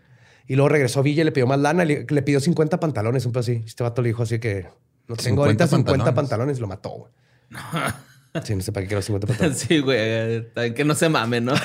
[0.47, 1.85] y luego regresó Villa y le pidió más lana.
[1.85, 3.65] Le, le pidió 50 pantalones, un poco así.
[3.67, 4.69] Este vato le dijo así que
[5.09, 6.61] no tengo 50 ahorita 50 pantalones.
[6.61, 6.91] lo mató.
[6.91, 7.13] güey.
[8.45, 9.59] Sí, no sé para qué quiero 50 pantalones.
[9.59, 10.47] Sí, güey.
[10.75, 11.55] Que no se mame, ¿no?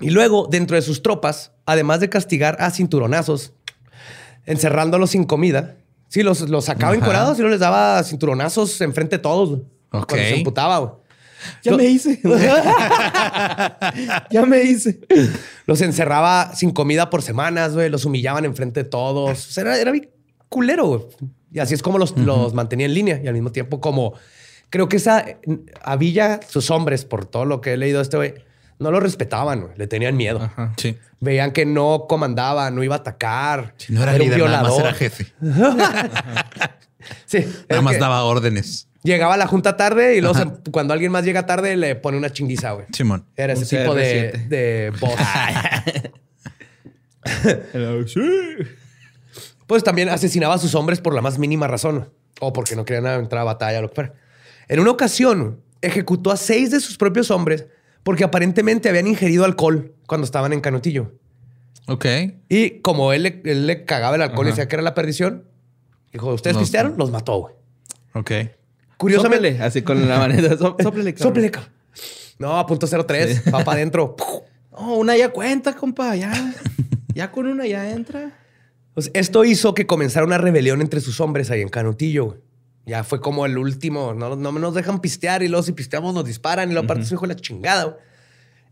[0.00, 3.54] Y luego, dentro de sus tropas, además de castigar a cinturonazos,
[4.46, 5.76] encerrándolos sin comida,
[6.08, 7.00] sí, los, los sacaba Ajá.
[7.00, 9.48] encuerados y luego les daba cinturonazos enfrente de todos.
[9.50, 10.08] güey, Ok.
[10.08, 10.92] Cuando se emputaba, güey.
[11.62, 12.20] Ya Lo- me hice.
[14.30, 15.00] ya me hice.
[15.66, 17.90] Los encerraba sin comida por semanas, güey.
[17.90, 19.48] Los humillaban enfrente de todos.
[19.48, 20.10] O sea, era, era bien
[20.48, 21.00] culero, güey.
[21.52, 23.20] Y así es como los, los mantenía en línea.
[23.22, 24.14] Y al mismo tiempo como...
[24.70, 25.24] Creo que esa...
[25.82, 28.34] A Villa, sus hombres, por todo lo que he leído de este güey,
[28.78, 29.72] no lo respetaban, güey.
[29.76, 30.50] Le tenían miedo.
[30.76, 30.98] Sí.
[31.20, 33.74] Veían que no comandaba, no iba a atacar.
[33.76, 34.86] Si no era, un líder, nada más violador.
[34.86, 35.26] era jefe.
[37.26, 37.44] Sí.
[37.68, 38.88] Nada más daba órdenes.
[39.02, 40.54] Llegaba a la junta tarde y luego Ajá.
[40.70, 42.86] cuando alguien más llega tarde le pone una chinguiza, güey.
[42.94, 43.26] Simón.
[43.36, 44.48] Era ese Un tipo de, CR7.
[44.48, 45.12] de boss.
[48.06, 48.20] Sí.
[49.66, 52.10] Pues también asesinaba a sus hombres por la más mínima razón
[52.40, 54.12] o porque no querían entrar a batalla o lo que fuera.
[54.68, 57.66] En una ocasión, ejecutó a seis de sus propios hombres
[58.04, 61.12] porque aparentemente habían ingerido alcohol cuando estaban en Canutillo.
[61.88, 62.06] Ok.
[62.48, 65.44] Y como él le, él le cagaba el alcohol y decía que era la perdición,
[66.12, 67.54] dijo: Ustedes Los- pistearon, los mató, güey.
[68.14, 68.30] Ok.
[68.96, 70.56] Curiosamente, Sóplele, así con la maneta.
[70.56, 71.50] Só- Sóplele.
[72.38, 74.16] No, a punto 03, va para adentro.
[74.76, 76.16] No, una ya cuenta, compa.
[76.16, 76.32] Ya.
[77.14, 78.32] Ya con una ya entra.
[78.92, 82.24] Pues esto hizo que comenzara una rebelión entre sus hombres ahí en Canutillo.
[82.26, 82.38] güey.
[82.86, 84.14] Ya fue como el último.
[84.14, 87.14] No, no nos dejan pistear y luego si pisteamos nos disparan y luego aparte su
[87.14, 87.84] hijo la chingada.
[87.84, 87.96] güey.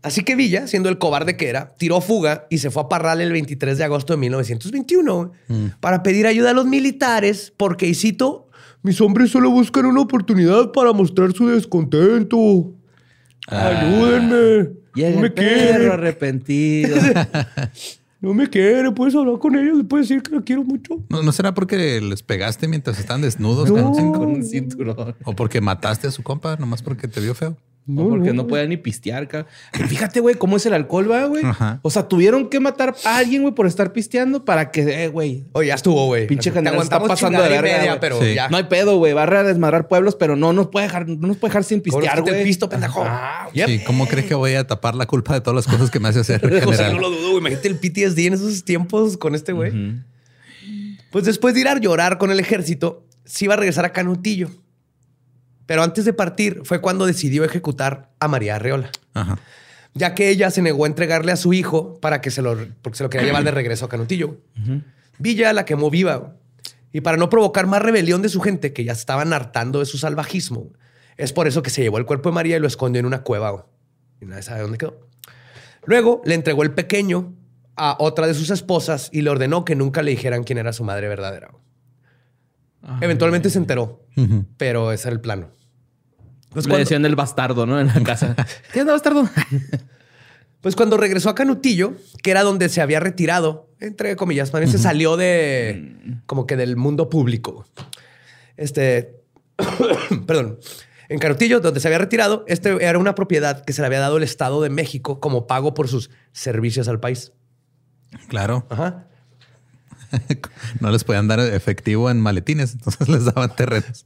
[0.03, 3.21] Así que Villa, siendo el cobarde que era, tiró fuga y se fue a Parral
[3.21, 5.15] el 23 de agosto de 1921
[5.47, 8.49] güey, para pedir ayuda a los militares porque, y cito,
[8.81, 12.73] mis hombres solo buscan una oportunidad para mostrar su descontento.
[13.47, 14.71] Ayúdenme.
[14.93, 15.91] Llega no me el perro quieren.
[15.91, 16.97] arrepentido.
[18.23, 18.89] No me quiere.
[18.91, 19.77] Puedes hablar con ellos.
[19.77, 21.03] Le puedes decir que lo quiero mucho.
[21.09, 23.69] ¿No, ¿no será porque les pegaste mientras estaban desnudos?
[23.69, 23.91] No.
[23.91, 25.13] Con un cinturón.
[25.25, 27.57] ¿O porque mataste a su compa nomás porque te vio feo?
[27.85, 29.49] No, porque no, podía ni pistear, cabrón.
[29.89, 31.43] Fíjate, güey, cómo es el alcohol, va, güey.
[31.43, 31.79] Ajá.
[31.81, 35.43] O sea, tuvieron que matar a alguien, güey, por estar pisteando para que, eh, güey.
[35.51, 36.25] Oye, ya estuvo, güey.
[36.27, 38.35] Pinche general está pasando de verga, pero Sí.
[38.35, 38.47] ya.
[38.47, 39.11] No hay pedo, güey.
[39.11, 42.19] Va a desmadrar pueblos, pero no nos puede dejar, no nos puede dejar sin pistear,
[42.19, 42.43] el güey.
[42.45, 43.03] pisto, pendejo.
[43.05, 43.67] Ah, Yep.
[43.67, 46.07] Sí, ¿cómo crees que voy a tapar la culpa de todas las cosas que me
[46.07, 46.93] hace hacer O sea, general?
[46.93, 47.39] no lo dudo, güey.
[47.39, 49.71] Imagínate el PTSD en esos tiempos con este güey.
[51.11, 54.49] Pues después de ir a llorar con el ejército, sí iba a regresar a Canutillo.
[55.65, 59.39] Pero antes de partir fue cuando decidió ejecutar a María Arreola, Ajá.
[59.93, 62.97] ya que ella se negó a entregarle a su hijo para que se lo, porque
[62.97, 64.37] se lo quería llevar de regreso a Canutillo.
[65.19, 66.35] Villa la quemó viva.
[66.91, 69.97] Y para no provocar más rebelión de su gente, que ya estaban hartando de su
[69.97, 70.73] salvajismo,
[71.17, 73.23] es por eso que se llevó el cuerpo de María y lo escondió en una
[73.23, 73.65] cueva.
[74.21, 74.99] Y nadie sabe dónde quedó.
[75.85, 77.33] Luego le entregó el pequeño
[77.75, 80.83] a otra de sus esposas y le ordenó que nunca le dijeran quién era su
[80.83, 81.51] madre verdadera.
[83.01, 84.01] Eventualmente se enteró,
[84.57, 85.49] pero ese era el plano.
[86.49, 87.79] Pues Le cuando, decían el bastardo, ¿no?
[87.79, 88.35] En la casa.
[88.73, 89.27] ¿Qué onda, bastardo?
[90.61, 94.77] pues cuando regresó a Canutillo, que era donde se había retirado, entre comillas, bien se
[94.77, 97.65] salió de como que del mundo público.
[98.55, 99.23] Este,
[100.27, 100.59] perdón,
[101.09, 104.17] en Canutillo, donde se había retirado, este era una propiedad que se le había dado
[104.17, 107.31] el Estado de México como pago por sus servicios al país.
[108.27, 108.67] Claro.
[108.69, 109.07] Ajá.
[110.79, 114.05] No les podían dar efectivo en maletines, entonces les daban terrenos.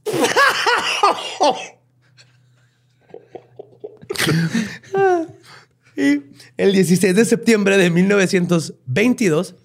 [5.96, 6.22] Y
[6.56, 9.56] el 16 de septiembre de 1922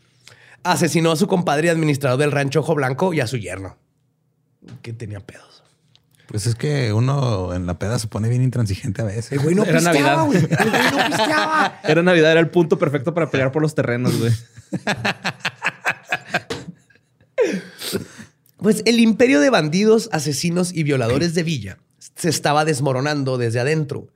[0.64, 3.78] asesinó a su compadre y administrador del rancho Ojo Blanco y a su yerno,
[4.82, 5.64] que tenía pedos.
[6.28, 9.32] Pues es que uno en la peda se pone bien intransigente a veces.
[9.34, 10.26] El güey no Era pisteaba, Navidad.
[10.26, 10.38] güey.
[10.40, 11.80] El güey no pisteaba.
[11.84, 14.32] Era Navidad, era el punto perfecto para pelear por los terrenos, güey.
[18.64, 21.80] Pues el imperio de bandidos, asesinos y violadores de Villa
[22.16, 24.08] se estaba desmoronando desde adentro,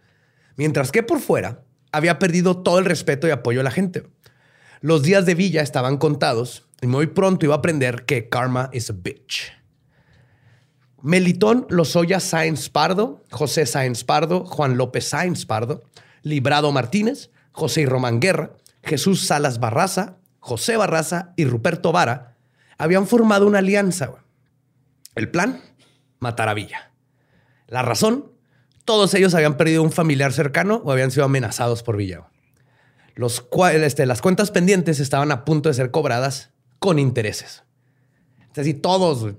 [0.55, 4.07] mientras que por fuera había perdido todo el respeto y apoyo a la gente.
[4.79, 8.89] Los días de Villa estaban contados y muy pronto iba a aprender que karma is
[8.89, 9.51] a bitch.
[11.01, 15.83] Melitón Lozoya Sáenz Pardo, José Sáenz Pardo, Juan López Sáenz Pardo,
[16.23, 22.37] Librado Martínez, José y Román Guerra, Jesús Salas Barraza, José Barraza y Ruperto Vara
[22.77, 24.13] habían formado una alianza.
[25.18, 25.61] El plan,
[26.20, 26.91] matar a Villa.
[27.68, 28.32] La razón,
[28.86, 32.28] todos ellos habían perdido un familiar cercano o habían sido amenazados por Villa.
[33.15, 37.63] Los, este, las cuentas pendientes estaban a punto de ser cobradas con intereses.
[38.49, 39.34] Es decir, todos.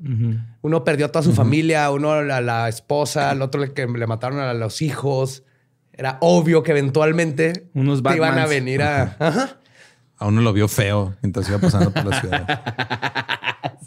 [0.62, 3.87] Uno perdió a toda su familia, uno a la, la esposa, el otro le, que
[3.87, 5.45] le mataron a los hijos.
[5.93, 9.16] Era obvio que eventualmente Unos te iban a venir a...
[9.18, 9.59] Ajá.
[10.16, 12.62] A uno lo vio feo mientras iba pasando por la ciudad.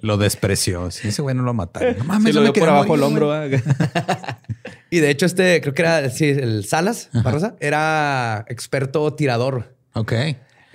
[0.00, 0.90] Lo despreció.
[0.90, 1.96] Sí, ese güey no lo mataron.
[1.98, 3.32] No mames, Sí, yo lo me veo por abajo el hombro.
[4.90, 9.74] Y de hecho, este, creo que era sí, el Salas Barrosa, era experto tirador.
[9.94, 10.12] Ok.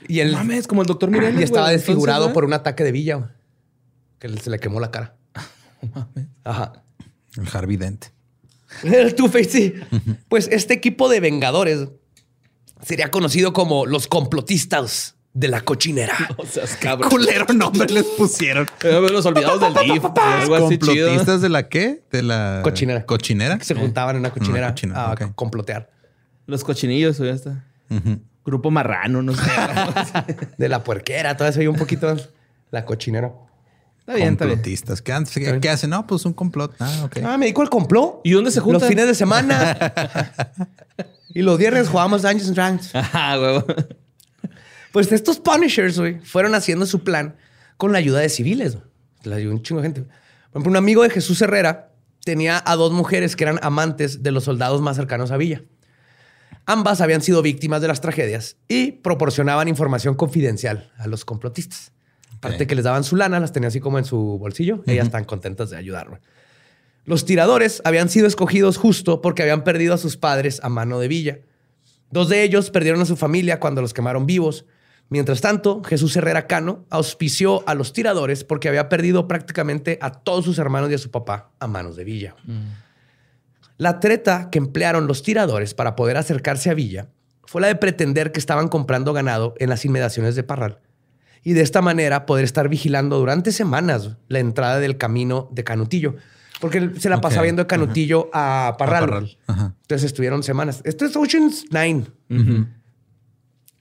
[0.07, 1.77] Y él Mames, como el doctor Mireles, y estaba güey.
[1.77, 3.29] desfigurado Entonces, por un ataque de Villa, güey,
[4.19, 5.15] que se le quemó la cara.
[6.43, 6.83] Ajá.
[7.37, 8.05] El Harvey Dent.
[8.83, 9.73] El Two-Face, sí.
[10.27, 11.87] Pues este equipo de vengadores
[12.81, 16.15] sería conocido como los complotistas de la cochinera.
[16.37, 17.09] O sea, es cabrón.
[17.09, 18.67] Culero nombre les pusieron.
[18.83, 20.03] Los olvidados del DIF.
[20.15, 21.07] Algo así chido.
[21.07, 22.03] ¿Complotistas de la qué?
[22.11, 23.05] De la Cochinera.
[23.05, 23.57] ¿Cochinera?
[23.57, 25.35] Que se juntaban en una cochinera cochinera, a ok.
[25.35, 25.89] complotear.
[26.47, 27.63] Los cochinillos, o ya está.
[28.43, 29.51] Grupo marrano, no sé.
[30.57, 32.15] De la puerquera, todo eso y un poquito
[32.71, 33.31] la cochinera.
[33.99, 34.57] Está bien, está bien.
[34.57, 35.01] Complotistas.
[35.01, 35.91] ¿Qué, qué hacen?
[35.91, 36.73] No, pues un complot.
[36.79, 37.17] Ah, ok.
[37.23, 38.21] Ah, me dedico al complot.
[38.23, 38.81] ¿Y dónde se juntan?
[38.81, 39.77] Los fines de semana.
[41.29, 42.95] y los viernes jugábamos Dungeons and Dragons.
[42.95, 43.65] Ajá, huevo.
[44.91, 47.35] Pues estos Punishers, güey, fueron haciendo su plan
[47.77, 48.77] con la ayuda de civiles.
[49.23, 50.01] La ayudó un chingo de gente.
[50.01, 50.09] Por
[50.59, 51.91] ejemplo, un amigo de Jesús Herrera
[52.25, 55.63] tenía a dos mujeres que eran amantes de los soldados más cercanos a Villa.
[56.65, 61.91] Ambas habían sido víctimas de las tragedias y proporcionaban información confidencial a los complotistas.
[62.37, 62.69] Aparte Ok.
[62.69, 64.83] que les daban su lana, las tenía así como en su bolsillo.
[64.87, 66.09] Ellas están contentas de ayudar.
[66.09, 66.21] güey.
[67.05, 71.07] Los tiradores habían sido escogidos justo porque habían perdido a sus padres a mano de
[71.07, 71.39] Villa.
[72.11, 74.65] Dos de ellos perdieron a su familia cuando los quemaron vivos.
[75.11, 80.45] Mientras tanto, Jesús Herrera Cano auspició a los tiradores porque había perdido prácticamente a todos
[80.45, 82.33] sus hermanos y a su papá a manos de Villa.
[83.77, 87.09] La treta que emplearon los tiradores para poder acercarse a Villa
[87.45, 90.79] fue la de pretender que estaban comprando ganado en las inmediaciones de Parral
[91.43, 96.15] y de esta manera poder estar vigilando durante semanas la entrada del camino de Canutillo.
[96.61, 97.23] Porque él se la Ok.
[97.23, 99.03] pasaba viendo de Canutillo a Parral.
[99.03, 99.37] A Parral.
[99.47, 99.75] Ajá.
[99.81, 100.81] Entonces estuvieron semanas.
[100.85, 102.05] Esto es Ocean's Nine.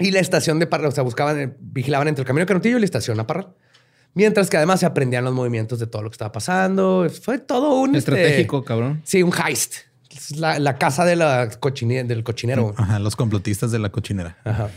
[0.01, 2.77] Y la estación de Parral, o sea, buscaban, eh, vigilaban entre el camino de Canutillo
[2.77, 3.55] y la estación a Parral.
[4.15, 7.07] Mientras que además se aprendían los movimientos de todo lo que estaba pasando.
[7.23, 7.95] Fue todo un...
[7.95, 9.03] este, Estratégico, cabrón.
[9.05, 9.75] sí, un heist.
[10.37, 12.75] La, la casa de la cochine- del cochinero.
[12.77, 14.37] Ajá, los complotistas de la cochinera.
[14.45, 14.69] Ajá.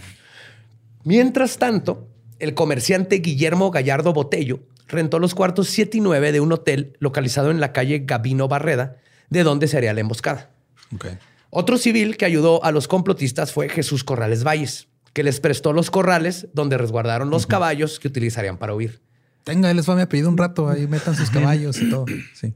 [1.03, 2.07] Mientras tanto,
[2.39, 7.49] el comerciante Guillermo Gallardo Botello rentó los cuartos 7 y 9 de un hotel localizado
[7.51, 8.97] en la calle Gabino Barreda,
[9.29, 10.51] de donde se haría la emboscada.
[10.93, 11.07] Ok.
[11.49, 15.91] Otro civil que ayudó a los complotistas fue Jesús Corrales Valles, que les prestó los
[15.91, 19.01] corrales donde resguardaron los caballos que utilizarían para huir.
[19.43, 20.69] Tenga, ahí les va mi apellido un rato.
[20.69, 22.05] Ahí metan sus caballos y todo.
[22.33, 22.53] Sí.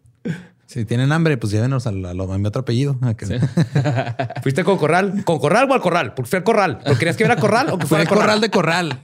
[0.66, 2.98] Si tienen hambre, pues llévenos al- a, lo- a mi otro apellido.
[3.02, 3.26] A que-
[4.44, 5.24] ¿Fuiste con corral?
[5.24, 6.14] ¿Con corral o al corral?
[6.14, 6.80] Porque fui al corral.
[6.84, 8.24] ¿Pero querías que viera corral o que Fue fuera el corral?
[8.26, 9.00] corral de corral.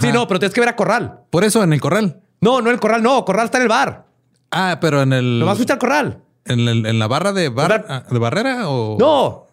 [0.00, 1.20] Sí, no, pero tienes que ver a corral.
[1.30, 2.20] Por eso, en el corral.
[2.42, 3.24] No, no el corral, no.
[3.24, 4.04] Corral está en el bar.
[4.50, 5.38] Ah, pero en el.
[5.40, 6.20] Nomás fuiste al corral.
[6.44, 8.96] En, el- en la barra de, bar- Bar- ah, de barrera o.
[8.98, 9.46] No,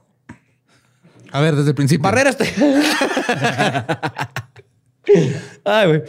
[1.35, 2.03] A ver, desde el principio.
[2.03, 2.45] Barrera este.
[5.65, 6.03] Ay, güey.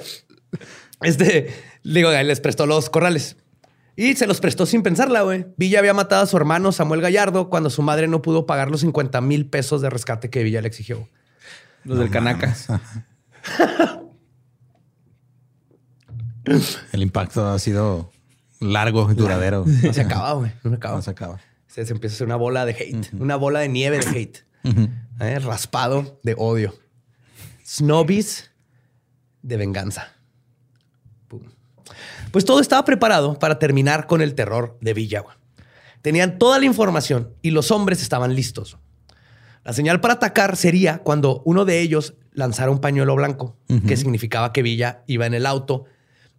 [1.03, 1.53] Este,
[1.83, 3.37] digo, les prestó los corrales.
[3.97, 5.47] Y se los prestó sin pensarla, güey.
[5.57, 8.83] Villa había matado a su hermano Samuel Gallardo cuando su madre no pudo pagar los
[8.83, 11.09] 50 mil pesos de rescate que Villa le exigió.
[11.83, 12.57] Los del Canaca.
[16.93, 18.13] El impacto ha sido
[18.61, 19.65] largo y duradero.
[19.67, 20.53] No se acaba, güey.
[20.63, 20.95] No se acaba.
[20.95, 21.41] No se acaba.
[21.67, 23.13] Se, se empieza a hacer una bola de hate.
[23.19, 24.47] Una bola de nieve de hate.
[25.21, 26.75] Eh, Raspado de odio.
[27.65, 28.51] Snobbies
[29.43, 30.09] de venganza.
[31.29, 31.43] Pum.
[32.31, 35.21] Pues todo estaba preparado para terminar con el terror de Villa.
[35.21, 35.37] güey.
[36.03, 38.79] Tenían toda la información y los hombres estaban listos.
[39.65, 43.57] La señal para atacar sería cuando uno de ellos lanzara un pañuelo blanco,
[43.89, 45.87] que significaba que Villa iba en el auto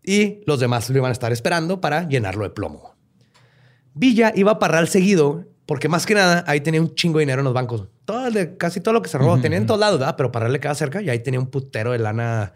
[0.01, 2.95] y los demás lo iban a estar esperando para llenarlo de plomo.
[3.93, 7.41] Villa iba a Parral seguido porque más que nada ahí tenía un chingo de dinero
[7.41, 7.84] en los bancos.
[8.05, 10.15] Todo el de- casi todo lo que se robó tenía en todos lados, ¿verdad?
[10.18, 12.53] pero Parral le quedaba cerca y ahí tenía un putero de lana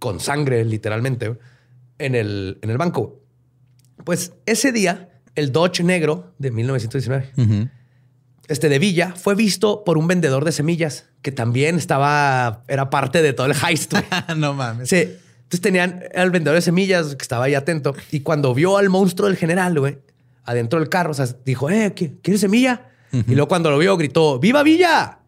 [0.00, 1.38] con sangre, literalmente,
[1.98, 3.20] en el, en el banco.
[4.04, 7.68] Pues ese día, el Dodge negro de 1919, Ujú.
[8.48, 13.22] este de Villa, fue visto por un vendedor de semillas que también estaba, era parte
[13.22, 13.94] de todo el heist.
[14.36, 14.88] no mames.
[14.88, 14.96] Sí.
[15.44, 19.28] Entonces tenían al vendedor de semillas que estaba ahí atento y cuando vio al monstruo
[19.28, 19.98] del general, güey,
[20.44, 22.88] adentro del carro, o sea, dijo, eh, ¿qui- ¿quieres semilla?
[23.12, 25.18] Y luego cuando lo vio, gritó, ¡Viva Villa!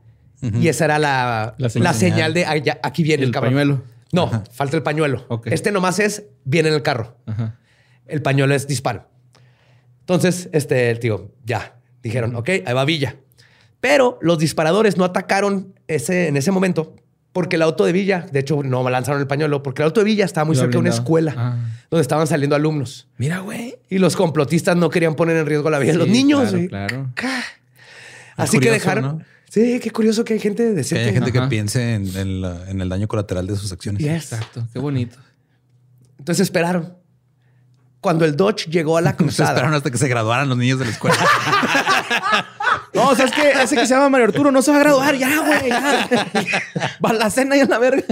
[0.40, 2.34] Y esa era la, La la señal.
[2.34, 3.52] de "Ah, ya, aquí viene el, El cabrón".
[3.52, 3.82] pañuelo.
[4.12, 5.26] No, falta el pañuelo.
[5.46, 7.16] Este nomás es, viene en el carro.
[7.26, 7.58] Ajá.
[8.06, 9.08] El pañuelo es disparo.
[10.00, 13.16] Entonces, este, digo, ya, dijeron, ok, ahí va Villa.
[13.80, 16.94] Pero los disparadores no atacaron ese, en ese momento
[17.34, 20.04] porque el auto de Villa, de hecho, no lanzaron el pañuelo porque el auto de
[20.06, 21.56] Villa estaba muy cerca de una escuela Ah.
[21.90, 23.08] donde estaban saliendo alumnos.
[23.18, 23.76] Mira, güey.
[23.90, 26.50] Y los complotistas no querían poner en riesgo la vida de los niños.
[26.50, 26.68] claro, güey.
[26.68, 27.10] claro.
[28.36, 29.04] Así que dejaron.
[29.04, 29.20] ¿no?
[29.50, 31.04] Sí, qué curioso que hay gente Que decente.
[31.04, 34.00] hay gente que piense en, en la- en el daño colateral de sus acciones.
[34.02, 34.32] Yes.
[34.32, 34.66] Exacto.
[34.72, 35.16] Qué bonito.
[36.18, 36.94] Entonces esperaron.
[38.00, 39.50] Cuando el Dodge llegó a la Se cruzada.
[39.50, 41.16] esperaron hasta que se graduaran los niños de la escuela.
[42.92, 44.80] No, o sea, es que ese que se llama Mario Arturo no se va a
[44.80, 45.68] graduar ya, güey.
[45.68, 46.08] Ya.
[47.04, 48.04] Va a la cena y a la verga.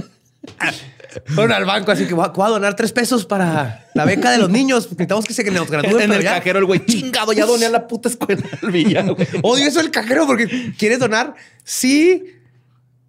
[1.26, 4.30] Fueron al banco, así que voy a, voy a donar tres pesos para la beca
[4.30, 4.86] de los niños.
[4.86, 6.04] porque Necesitamos que se que nos gradúen.
[6.04, 6.34] en el ya.
[6.36, 9.28] cajero el güey, chingado, ya doné a la puta escuela del Villa, güey.
[9.42, 11.34] Odio eso del cajero porque quieres donar.
[11.64, 12.24] Sí.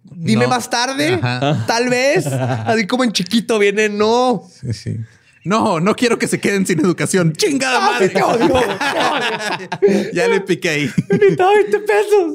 [0.04, 0.50] Dime No.
[0.50, 1.18] más tarde.
[1.20, 1.64] Ajá.
[1.66, 2.26] Tal vez.
[2.26, 4.42] Así como en chiquito viene, no.
[4.60, 4.96] Sí, sí.
[5.44, 7.32] No, no quiero que se queden sin educación.
[7.34, 8.08] Chingada Ah, madre.
[8.08, 8.52] te odio, te
[9.92, 10.10] odio.
[10.12, 10.90] ya le piqué ahí.
[11.10, 12.34] Necesitaba 20 pesos.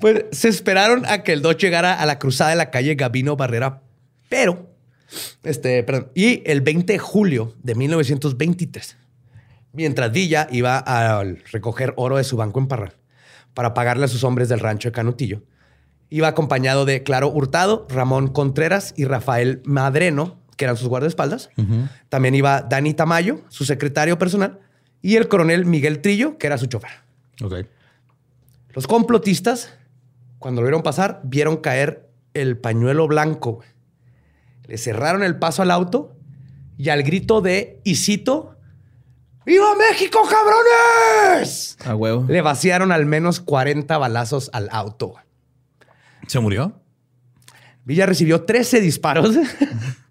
[0.00, 3.36] Pues se esperaron a que el Dodge llegara a la cruzada de la calle Gabino
[3.36, 3.82] Barrera,
[4.28, 4.70] pero,
[5.44, 8.96] este, perdón, y el 20 de julio de 1923,
[9.72, 12.94] mientras Villa iba a recoger oro de su banco en Parral
[13.54, 15.42] para pagarle a sus hombres del rancho de Canutillo,
[16.10, 21.50] iba acompañado de Claro Hurtado, Ramón Contreras y Rafael Madreno, que eran sus guardaespaldas.
[22.08, 24.60] También iba Dani Tamayo, su secretario personal,
[25.02, 26.90] y el coronel Miguel Trillo, que era su chofer.
[28.72, 29.72] Los complotistas,
[30.38, 33.60] cuando lo vieron pasar, vieron caer el pañuelo blanco.
[34.66, 36.16] Le cerraron el paso al auto
[36.76, 38.56] y al grito de, y cito,
[39.46, 41.76] ¡Viva México, cabrones!
[41.84, 42.24] A huevo.
[42.28, 45.14] Le vaciaron al menos 40 balazos al auto.
[46.26, 46.80] ¿Se murió?
[47.84, 49.36] Villa recibió 13 disparos,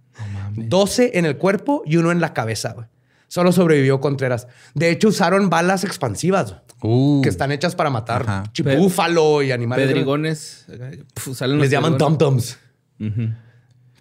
[0.55, 2.73] 12 en el cuerpo y uno en la cabeza.
[2.73, 2.87] güey.
[3.27, 4.47] Solo sobrevivió Contreras.
[4.75, 7.21] De hecho, usaron balas expansivas Uh.
[7.21, 8.43] que están hechas para matar
[8.77, 9.87] búfalo y animales.
[9.87, 10.65] Pedrigones.
[11.13, 12.57] Puf, salen Les llaman tom-toms.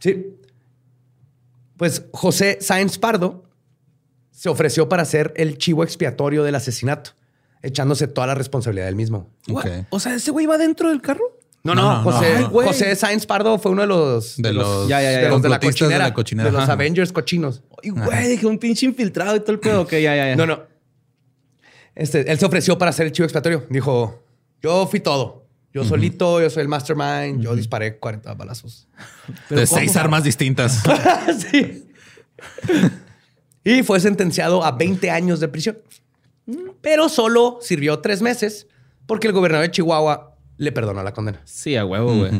[0.01, 0.27] Sí.
[1.77, 3.45] Pues José Sáenz Pardo
[4.31, 7.13] se ofreció para ser el chivo expiatorio del asesinato,
[7.63, 9.31] echándose toda la responsabilidad del mismo.
[9.91, 11.39] O sea, ese güey iba dentro del carro.
[11.65, 12.49] No, No, José, no.
[12.51, 15.49] José Sáenz Pardo fue uno de los De los- Ya, ya, ya, de, los de
[15.49, 16.47] la complotistas de cochinera, la cochinera.
[16.49, 16.73] de los Ajá.
[16.73, 17.63] Avengers cochinos.
[17.83, 19.83] Y güey, dije un pinche infiltrado y todo el pedo.
[19.83, 20.37] Ok, ya, ya, ya.
[20.37, 20.63] No, no.
[21.95, 23.65] Este, él se ofreció para ser el chivo expiatorio.
[23.71, 24.25] Dijo,
[24.61, 25.47] yo fui todo.
[25.75, 28.89] Yo solito, yo soy el mastermind, yo disparé 40 balazos.
[29.49, 30.83] de seis armas distintas.
[31.51, 31.89] sí.
[33.65, 35.79] Y fue sentenciado a 20 años de prisión.
[36.81, 38.67] Pero solo sirvió tres meses
[39.07, 40.32] porque el gobernador de Chihuahua
[40.63, 41.41] le perdonó la condena.
[41.45, 42.31] Sí, a huevo, güey.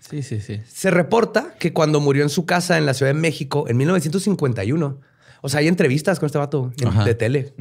[0.00, 0.60] Sí, sí, sí.
[0.66, 5.00] Se reporta que cuando murió en su casa en la Ciudad de México en 1951,
[5.42, 7.54] o sea, hay entrevistas con este vato en- de tele.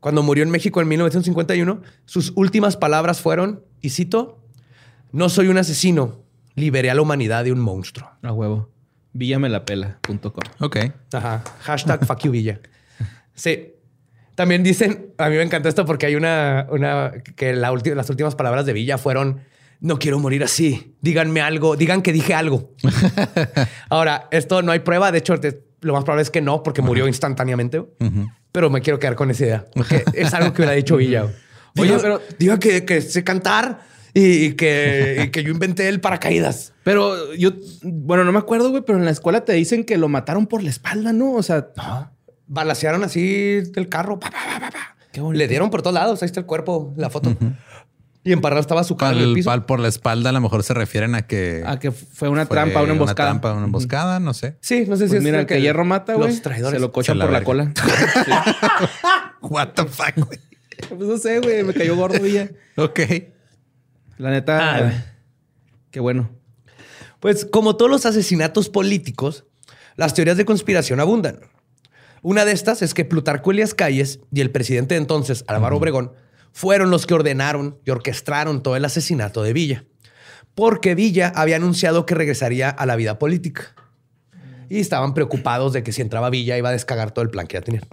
[0.00, 4.38] Cuando murió en México en 1951, sus últimas palabras fueron, y cito,
[5.10, 6.22] no soy un asesino,
[6.54, 8.08] liberé a la humanidad de un monstruo.
[8.22, 8.70] A huevo.
[9.12, 10.42] Villamelapela.com.
[10.60, 10.76] Ok.
[11.12, 11.42] Ajá.
[11.60, 12.60] Hashtag fuck you, Villa.
[13.34, 13.72] Sí.
[14.38, 18.08] También dicen, a mí me encanta esto porque hay una, una que la ulti- las
[18.08, 19.40] últimas palabras de Villa fueron,
[19.80, 22.72] no quiero morir así, díganme algo, digan que dije algo.
[23.88, 26.82] Ahora, esto no hay prueba, de hecho, te- lo más probable es que no, porque
[26.82, 27.84] murió instantáneamente,
[28.52, 31.24] pero me quiero quedar con esa idea, porque es algo que hubiera dicho Villa.
[31.76, 33.80] Oye, Diga- pero diga que, que sé cantar
[34.14, 36.72] y, y que, y que yo inventé el paracaídas.
[36.84, 37.50] Pero yo,
[37.82, 40.62] bueno, no me acuerdo, güey, pero en la escuela te dicen que lo mataron por
[40.62, 41.32] la espalda, ¿no?
[41.34, 41.68] O sea,
[42.48, 44.18] Balacearon así del carro.
[44.18, 44.96] pa, pa, pa, pa, pa.
[45.12, 45.20] Qué.
[45.32, 46.22] Le dieron por todos lados.
[46.22, 47.36] Ahí está el cuerpo, la foto.
[48.24, 49.46] Y en Parral estaba su cara en el Pal, piso.
[49.50, 51.62] pal por la espalda, a lo mejor se refieren a que.
[51.66, 53.30] a que fue una fue trampa, una emboscada.
[53.30, 54.56] Una trampa, una emboscada, no sé.
[54.60, 56.28] Sí, no sé si Pues es mira, el que hierro mata, güey.
[56.30, 56.78] Los traidores.
[56.78, 57.72] Se lo cochan Se la por la cola.
[59.40, 60.38] What the fuck, güey.
[60.88, 61.62] Pues no sé, güey.
[61.64, 62.50] Me cayó gordo, Villa.
[62.76, 63.00] Ok.
[64.18, 65.04] La neta, Ah.
[65.90, 66.30] qué bueno.
[67.20, 69.44] Pues como todos los asesinatos políticos,
[69.96, 71.40] las teorías de conspiración abundan.
[72.22, 76.12] Una de estas es que Plutarco Elias Calles y el presidente de entonces, Álvaro Obregón,
[76.52, 79.84] fueron los que ordenaron y orquestaron todo el asesinato de Villa.
[80.54, 83.74] Porque Villa había anunciado que regresaría a la vida política.
[84.68, 87.54] Y estaban preocupados de que si entraba Villa iba a descagar todo el plan que
[87.54, 87.84] ya tenían.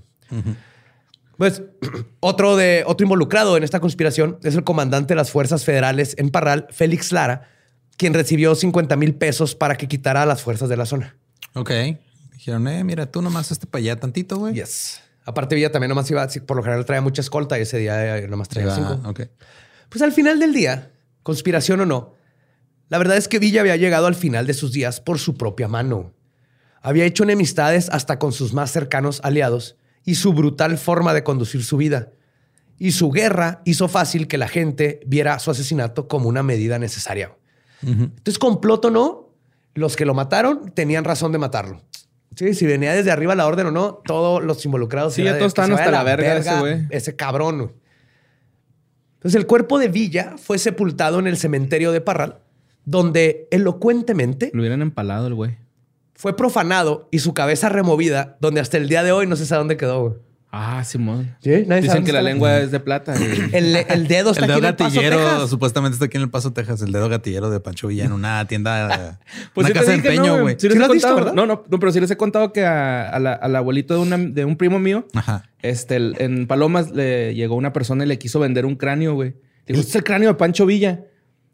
[1.37, 1.61] Pues
[2.19, 6.29] otro, de, otro involucrado en esta conspiración es el comandante de las fuerzas federales en
[6.31, 7.49] Parral, Félix Lara,
[7.97, 11.15] quien recibió 50 mil pesos para que quitara a las fuerzas de la zona.
[11.53, 11.71] Ok.
[12.45, 14.53] Dijeron, eh, mira, tú nomás este para allá tantito, güey.
[14.53, 15.01] Yes.
[15.25, 18.27] Aparte, Villa también nomás iba, por lo general traía mucha escolta y ese día eh,
[18.27, 19.01] nomás traía cinco.
[19.03, 19.21] Ok.
[19.89, 20.91] Pues al final del día,
[21.23, 22.13] conspiración o no,
[22.87, 25.67] la verdad es que Villa había llegado al final de sus días por su propia
[25.67, 26.13] mano.
[26.83, 31.63] Había hecho enemistades hasta con sus más cercanos aliados y su brutal forma de conducir
[31.63, 32.11] su vida.
[32.77, 37.35] Y su guerra hizo fácil que la gente viera su asesinato como una medida necesaria.
[37.81, 39.29] Entonces, complot o no,
[39.73, 41.81] los que lo mataron tenían razón de matarlo.
[42.35, 45.13] Sí, si venía desde arriba la orden o no, todos los involucrados.
[45.13, 46.85] Sí, ya todos se hasta la verga ese güey.
[46.89, 47.57] Ese cabrón.
[47.57, 47.69] güey.
[49.15, 52.39] Entonces, el cuerpo de Villa fue sepultado en el cementerio de Parral,
[52.83, 55.57] donde elocuentemente Lo hubieran empalado el güey.
[56.13, 59.59] fue profanado y su cabeza removida, donde hasta el día de hoy no se sabe
[59.59, 60.01] dónde quedó.
[60.01, 60.19] güey.
[60.57, 61.35] Ah, Simón.
[61.41, 61.65] ¿Sí?
[61.67, 63.13] Nadie Dicen que la lengua es de plata.
[63.51, 65.49] El, el dedo está El aquí dedo en el Paso, gatillero, Texas.
[65.49, 66.81] supuestamente está aquí en el Paso, Texas.
[66.81, 69.19] El dedo gatillero de Pancho Villa en una tienda,
[69.53, 70.55] Pues una te casa de dije, empeño, no, güey.
[70.57, 71.25] Sí, les ¿Sí he lo has visto, contado.
[71.25, 71.33] verdad?
[71.35, 73.99] No, no, no, pero sí les he contado que a- a la- al abuelito de,
[73.99, 75.43] una- de un primo mío, Ajá.
[75.61, 79.33] este, el- en Palomas le llegó una persona y le quiso vender un cráneo, güey.
[79.67, 81.01] Dijo, este es el cráneo de Pancho Villa.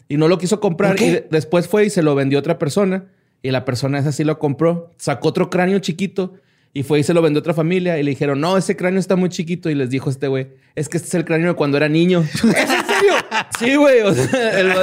[0.10, 1.02] Y no lo quiso comprar.
[1.02, 3.06] Y de- después fue y se lo vendió a otra persona.
[3.42, 4.92] Y la persona esa sí lo compró.
[4.98, 6.34] Sacó otro cráneo chiquito.
[6.74, 8.00] Y fue y se lo vendió a otra familia.
[8.00, 9.70] Y le dijeron, no, ese cráneo está muy chiquito.
[9.70, 12.22] Y les dijo este güey, es que este es el cráneo de cuando era niño.
[12.34, 12.54] ¿Es en
[12.86, 13.14] serio?
[13.60, 14.02] Sí, güey.
[14.02, 14.74] O sea, el-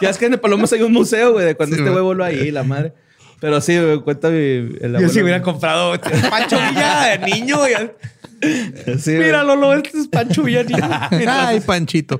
[0.00, 2.02] ya es que en el Palomas hay un museo, güey, de cuando Sí, este güey.
[2.02, 2.94] voló ahí, la madre.
[3.38, 4.36] Pero sí, güey, cuenta mi...
[4.38, 7.58] el Yo si hubiera comprado Pancho Villa de niño.
[8.98, 9.10] Sí.
[9.12, 10.78] Mira, Lolo, este es Pancho Villa niño.
[11.28, 12.18] Ay, Panchito.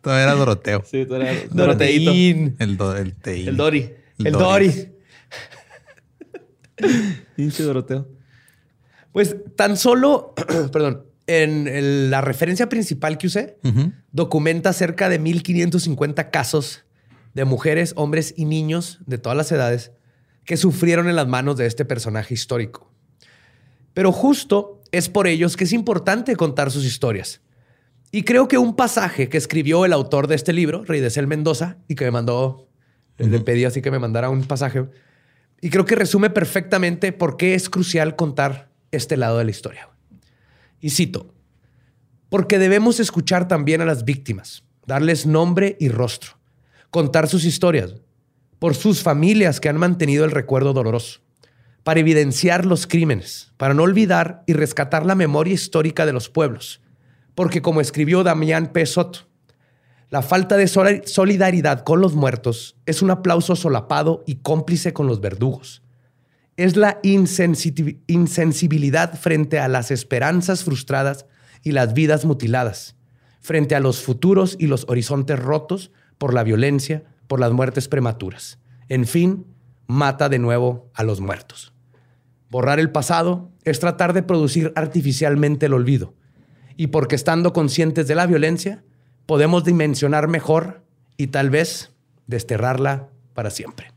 [0.00, 0.82] Todavía era Doroteo.
[0.90, 2.04] Sí, tú eras Doroteíto.
[2.10, 2.56] Doroteín.
[2.58, 3.48] El, do, el, teín.
[3.48, 3.90] El Dori.
[4.24, 4.88] El Dory.
[7.36, 8.06] Pinche Doroteo.
[9.16, 10.34] Pues tan solo,
[10.72, 13.56] perdón, en el- la referencia principal que usé,
[14.12, 16.84] documenta cerca de 1550 casos
[17.32, 19.92] de mujeres, hombres y niños de todas las edades
[20.44, 22.92] que sufrieron en las manos de este personaje histórico.
[23.94, 27.40] Pero justo es por ellos que es importante contar sus historias.
[28.12, 31.26] Y creo que un pasaje que escribió el autor de este libro, Rey de Cel
[31.26, 32.68] Mendoza, y que me mandó,
[33.16, 34.84] le pedí así que me mandara un pasaje,
[35.62, 39.88] y creo que resume perfectamente por qué es crucial contar este lado de la historia.
[40.80, 41.34] Y cito,
[42.28, 46.38] porque debemos escuchar también a las víctimas, darles nombre y rostro,
[46.90, 47.94] contar sus historias,
[48.58, 51.20] por sus familias que han mantenido el recuerdo doloroso,
[51.82, 56.80] para evidenciar los crímenes, para no olvidar y rescatar la memoria histórica de los pueblos.
[57.34, 58.86] Porque como escribió Damián P.
[58.86, 59.28] Soto,
[60.08, 65.20] la falta de solidaridad con los muertos es un aplauso solapado y cómplice con los
[65.20, 65.82] verdugos.
[66.56, 71.26] Es la insensibilidad frente a las esperanzas frustradas
[71.62, 72.96] y las vidas mutiladas,
[73.40, 78.58] frente a los futuros y los horizontes rotos por la violencia, por las muertes prematuras.
[78.88, 79.46] En fin,
[79.86, 81.72] mata de nuevo a los muertos.
[82.50, 86.14] Borrar el pasado es tratar de producir artificialmente el olvido.
[86.76, 88.84] Y porque estando conscientes de la violencia,
[89.26, 90.82] podemos dimensionar mejor
[91.16, 91.92] y tal vez
[92.26, 93.95] desterrarla para siempre.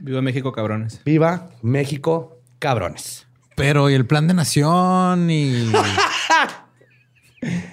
[0.00, 1.00] Viva México, cabrones.
[1.04, 3.26] Viva México, cabrones.
[3.56, 5.72] Pero y el plan de nación y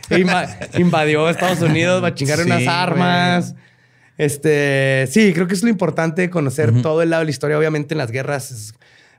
[0.10, 0.48] Inva-
[0.78, 3.56] invadió Estados Unidos, va a chingar Sí, unas armas.
[4.18, 7.58] Este, sí, creo que es lo importante conocer todo el lado de la historia.
[7.58, 8.74] Obviamente en las guerras es-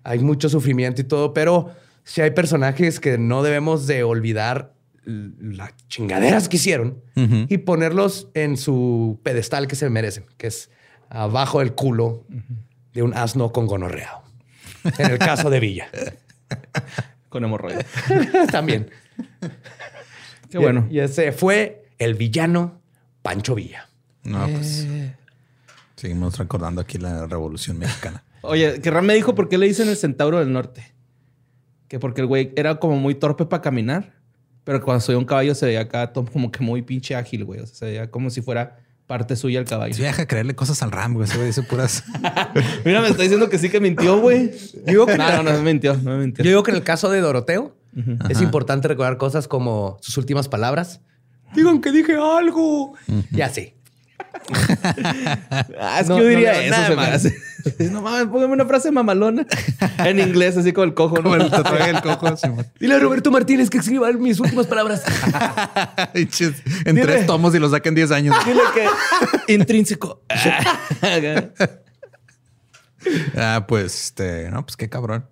[0.04, 1.72] hay mucho sufrimiento y todo, pero
[2.04, 4.72] sí hay personajes que no debemos de olvidar
[5.04, 10.70] las chingaderas que hicieron y ponerlos en su pedestal que se merecen, que es
[11.10, 12.24] abajo del culo
[12.96, 14.22] de un asno con gonorrea.
[14.96, 15.88] En el caso de Villa.
[17.28, 17.84] Con hemorroides.
[18.50, 18.90] También.
[20.50, 20.86] Qué bueno.
[20.90, 22.80] Y, ese fue el villano
[23.20, 23.86] Pancho Villa.
[24.24, 24.86] no, pues
[25.96, 28.24] seguimos recordando aquí la Revolución Mexicana.
[28.40, 30.94] Oye, que Ram me dijo por qué le dicen el centauro del norte.
[31.88, 34.14] Que porque el güey era como muy torpe para caminar,
[34.64, 37.60] pero cuando subía un caballo se veía acá como que muy pinche ágil, güey.
[37.60, 39.94] O sea, se veía como si fuera parte suya el caballo.
[39.94, 41.26] Sí, deja de creerle cosas al Ram, güey.
[41.28, 42.04] Ese güey dice puras.
[42.84, 44.50] Mira, me está diciendo que sí que mintió, güey.
[44.86, 46.44] Digo que- no, no, no me mintió, no me mintió.
[46.44, 47.76] Yo digo que en el caso de Doroteo
[48.28, 48.44] es Ajá.
[48.44, 51.00] importante recordar cosas como sus últimas palabras.
[51.54, 52.94] Digan que dije algo.
[53.32, 53.72] Y así.
[55.80, 57.36] Ah, es que No, yo diría eso, nada se me hace.
[57.90, 59.46] No mames, póngame una frase mamalona.
[59.98, 61.22] en inglés, así como el cojo, ¿no?
[61.24, 62.36] Como el tatuaje del cojo.
[62.36, 62.66] sí, güey.
[62.80, 65.02] Dile a Roberto Martínez que escriba mis últimas palabras.
[66.14, 67.02] En Dile.
[67.06, 68.36] tres tomos y lo saquen 10 años.
[68.44, 70.22] Dile que intrínseco.
[73.36, 75.26] Ah, pues, este, no, pues qué cabrón.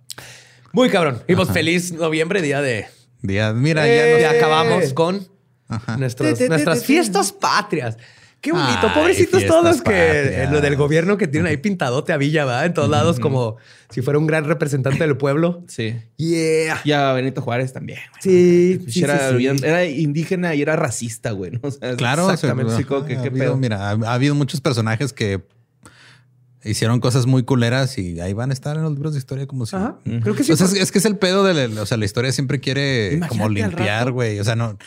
[0.72, 1.22] Muy cabrón.
[1.26, 2.86] Y pues feliz noviembre, día de...
[3.22, 5.26] Día, mira, Eh, ya ya nos acabamos con
[5.68, 5.96] Ajá.
[5.96, 7.96] nuestros- nuestras fiestas patrias.
[8.44, 8.78] Qué bonito.
[8.82, 12.66] Ay, Pobrecitos todos que lo del gobierno que tienen ahí pintadote a Villa, ¿verdad?
[12.66, 13.56] En todos lados, como
[13.88, 15.64] si fuera un gran representante del pueblo.
[15.66, 15.96] Sí.
[16.18, 16.80] Yeah.
[16.84, 18.00] Y a Benito Juárez también.
[18.20, 19.36] Sí, Pues sí, era, sí, sí.
[19.38, 21.52] bien- era indígena y era racista, güey.
[21.52, 21.60] ¿no?
[21.62, 22.84] O sea, Claro, exactamente.
[22.84, 23.56] como que, ha ¿qué habido, pedo?
[23.56, 25.40] Mira, ha, ha habido muchos personajes que
[26.64, 29.66] hicieron cosas muy culeras y ahí van a estar en los libros de historia como
[29.66, 29.76] si.
[29.76, 29.96] Ajá.
[30.22, 30.52] Creo que sí.
[30.52, 32.32] O sea, por- es, es que es el pedo de la, o sea, la historia
[32.32, 34.38] siempre quiere Imagínate como limpiar, güey.
[34.40, 34.78] O sea, no.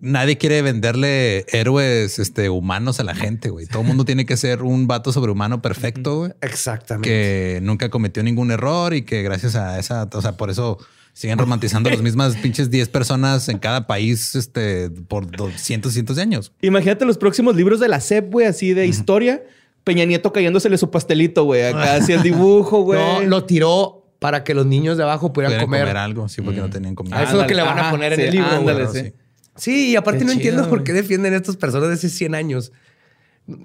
[0.00, 3.66] Nadie quiere venderle héroes este, humanos a la gente, güey.
[3.66, 6.32] Todo el mundo tiene que ser un vato sobrehumano perfecto, güey.
[6.40, 7.08] Exactamente.
[7.08, 10.78] Que nunca cometió ningún error y que gracias a esa, o sea, por eso
[11.12, 16.22] siguen romantizando las mismas pinches 10 personas en cada país este, por 200, cientos de
[16.22, 16.52] años.
[16.60, 19.42] Imagínate los próximos libros de la SEP, güey, así de historia.
[19.84, 21.64] Peña Nieto cayéndosele su pastelito, güey.
[21.64, 23.00] Acá así el dibujo, güey.
[23.00, 25.80] No, lo tiró para que los niños de abajo pudieran Pudieran comer.
[25.82, 25.96] comer.
[25.96, 27.22] algo, sí, porque no tenían Ah, comida.
[27.22, 28.50] eso es lo que le van a poner en sí, el libro.
[28.50, 29.12] ándale, sí.
[29.58, 32.08] Sí, y aparte Qué no chido, entiendo por qué defienden a estas personas de hace
[32.08, 32.72] 100 años.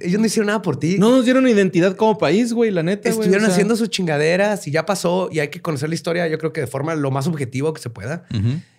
[0.01, 0.97] Ellos no hicieron nada por ti.
[0.97, 3.09] No nos dieron identidad como país, güey, la neta.
[3.09, 5.95] güey, Estuvieron o sea, haciendo sus chingaderas y ya pasó y hay que conocer la
[5.95, 8.25] historia, yo creo que de forma lo más objetivo que se pueda.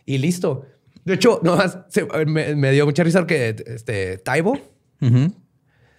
[0.06, 0.66] Y listo.
[1.04, 1.58] De hecho, no,
[1.88, 4.58] se- me, me dio mucha risa que este, Taibo,
[5.02, 5.34] Ujú.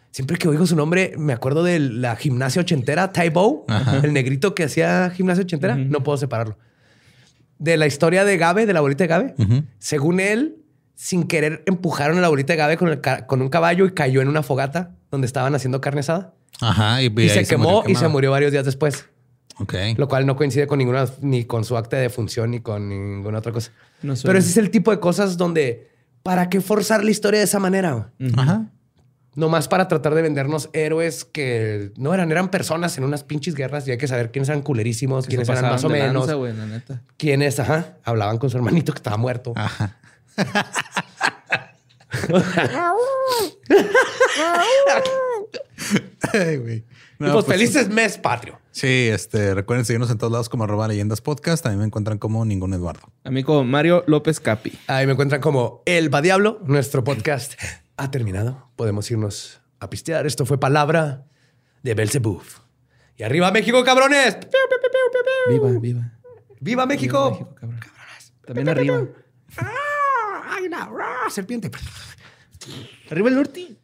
[0.09, 4.01] siempre que oigo su nombre, me acuerdo de la gimnasia ochentera, Taibo, Ajá.
[4.03, 5.75] el negrito que hacía gimnasia ochentera.
[5.75, 6.57] No puedo separarlo.
[7.59, 9.35] De la historia de Gabe, de la bolita de Gabe.
[9.77, 10.57] Según él,
[10.95, 13.91] sin querer empujaron a la bolita de Gabe con, el ca- con un caballo y
[13.93, 16.33] cayó en una fogata donde estaban haciendo carne asada.
[16.61, 17.01] Ajá.
[17.01, 19.05] Y, se quemó y se murió varios días después.
[19.59, 19.73] Ok.
[19.97, 23.39] Lo cual no coincide con ninguna, ni con su acta de función, ni con ninguna
[23.39, 23.71] otra cosa.
[24.01, 24.13] No.
[24.23, 25.89] Pero ese es el tipo de cosas donde,
[26.23, 28.11] ¿para qué forzar la historia de esa manera?
[28.37, 28.65] Ajá.
[29.35, 33.85] Nomás para tratar de vendernos héroes que no eran, eran personas en unas pinches guerras
[33.85, 36.65] y hay que saber quiénes eran culerísimos, quiénes eran más o menos, lanza, güey, la
[36.65, 37.01] neta.
[37.17, 39.51] quiénes, ajá, hablaban con su hermanito que estaba muerto.
[39.57, 39.97] Ajá.
[46.33, 46.77] Ay, güey.
[46.77, 46.85] y
[47.19, 48.59] No, pues, pues, felices mes patrio.
[48.71, 51.63] Sí, este, recuerden seguirnos en todos lados como arroba leyendas podcast.
[51.63, 53.11] También me encuentran como ningún Eduardo.
[53.23, 54.77] A mí como Mario López Capi.
[54.87, 56.59] Ahí me encuentran como El Va Diablo.
[56.65, 57.53] Nuestro podcast
[57.97, 58.69] ha terminado.
[58.75, 60.25] Podemos irnos a pistear.
[60.25, 61.25] Esto fue Palabra
[61.83, 62.43] de Belzebub.
[63.17, 64.37] Y arriba México, cabrones.
[65.49, 66.11] Viva, viva.
[66.59, 67.31] ¡Viva México!
[67.31, 67.79] México, cabrón.
[68.45, 69.07] También arriba.
[70.85, 70.89] ¡Ah!
[70.89, 71.29] ¡Hay una ¡ah!
[71.29, 71.71] serpiente!
[73.09, 73.75] Arriba el norte.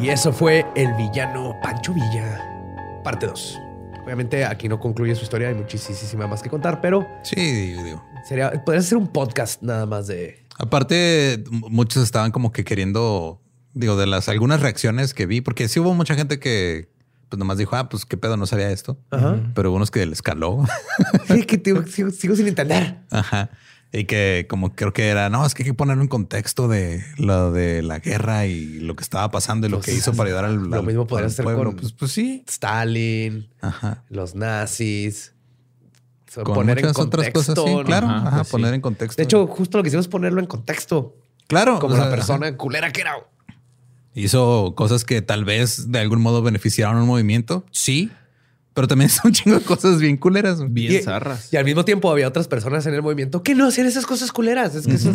[0.00, 2.40] Y eso fue el villano Pancho Villa,
[3.04, 3.60] parte 2.
[4.04, 8.04] Obviamente aquí no concluye su historia, hay muchísima más que contar, pero Sí, digo, digo.
[8.24, 10.41] sería, podría ser un podcast nada más de...
[10.58, 13.40] Aparte, muchos estaban como que queriendo,
[13.74, 16.90] digo, de las algunas reacciones que vi, porque sí hubo mucha gente que
[17.28, 18.98] pues nomás dijo, ah, pues qué pedo, no sabía esto.
[19.10, 19.40] Ajá.
[19.54, 20.64] Pero hubo unos que les caló.
[21.28, 22.98] Sí, que sigo, sigo sin entender.
[23.10, 23.48] Ajá.
[23.90, 27.02] Y que como creo que era, no, es que hay que ponerlo en contexto de
[27.16, 30.28] lo de la guerra y lo que estaba pasando y lo Pues, que hizo para
[30.28, 31.64] ayudar al, lo al- mismo podría al hacer pueblo.
[31.70, 32.44] con- Pues, pues sí.
[32.48, 34.04] Stalin, Ajá.
[34.10, 35.31] los nazis.
[36.34, 37.54] Con poner en muchas otras contexto.
[37.54, 37.84] cosas, sí, ¿no?
[37.84, 38.06] claro.
[38.08, 38.52] Ajá, Ajá, pues sí.
[38.52, 39.16] poner en contexto.
[39.20, 41.16] De hecho, justo lo que hicimos es ponerlo en contexto.
[41.46, 41.78] claro.
[41.78, 43.12] Como o sea, la persona culera que era.
[43.12, 43.26] ajá.
[44.14, 47.64] hizo cosas que tal vez de algún modo beneficiaron un movimiento.
[47.70, 48.10] Sí.
[48.74, 50.58] Pero también hizo un chingo de cosas bien culeras.
[50.72, 51.52] Bien Y- zarras.
[51.52, 54.32] Y al mismo tiempo había otras personas en el movimiento que no hacían esas cosas
[54.32, 54.74] culeras.
[54.74, 55.12] Es que eso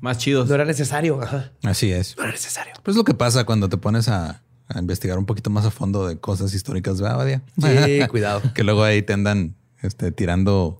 [0.00, 0.48] Más chidos.
[0.48, 1.20] no era necesario.
[1.22, 1.52] Ajá.
[1.64, 2.16] Así es.
[2.16, 2.74] No era necesario.
[2.82, 6.06] Pues lo que pasa cuando te pones a, a investigar un poquito más a fondo
[6.06, 7.42] de cosas históricas, ¿verdad, Badia?
[7.60, 8.42] Sí, cuidado.
[8.54, 9.56] que luego ahí te andan
[9.86, 10.78] este, tirando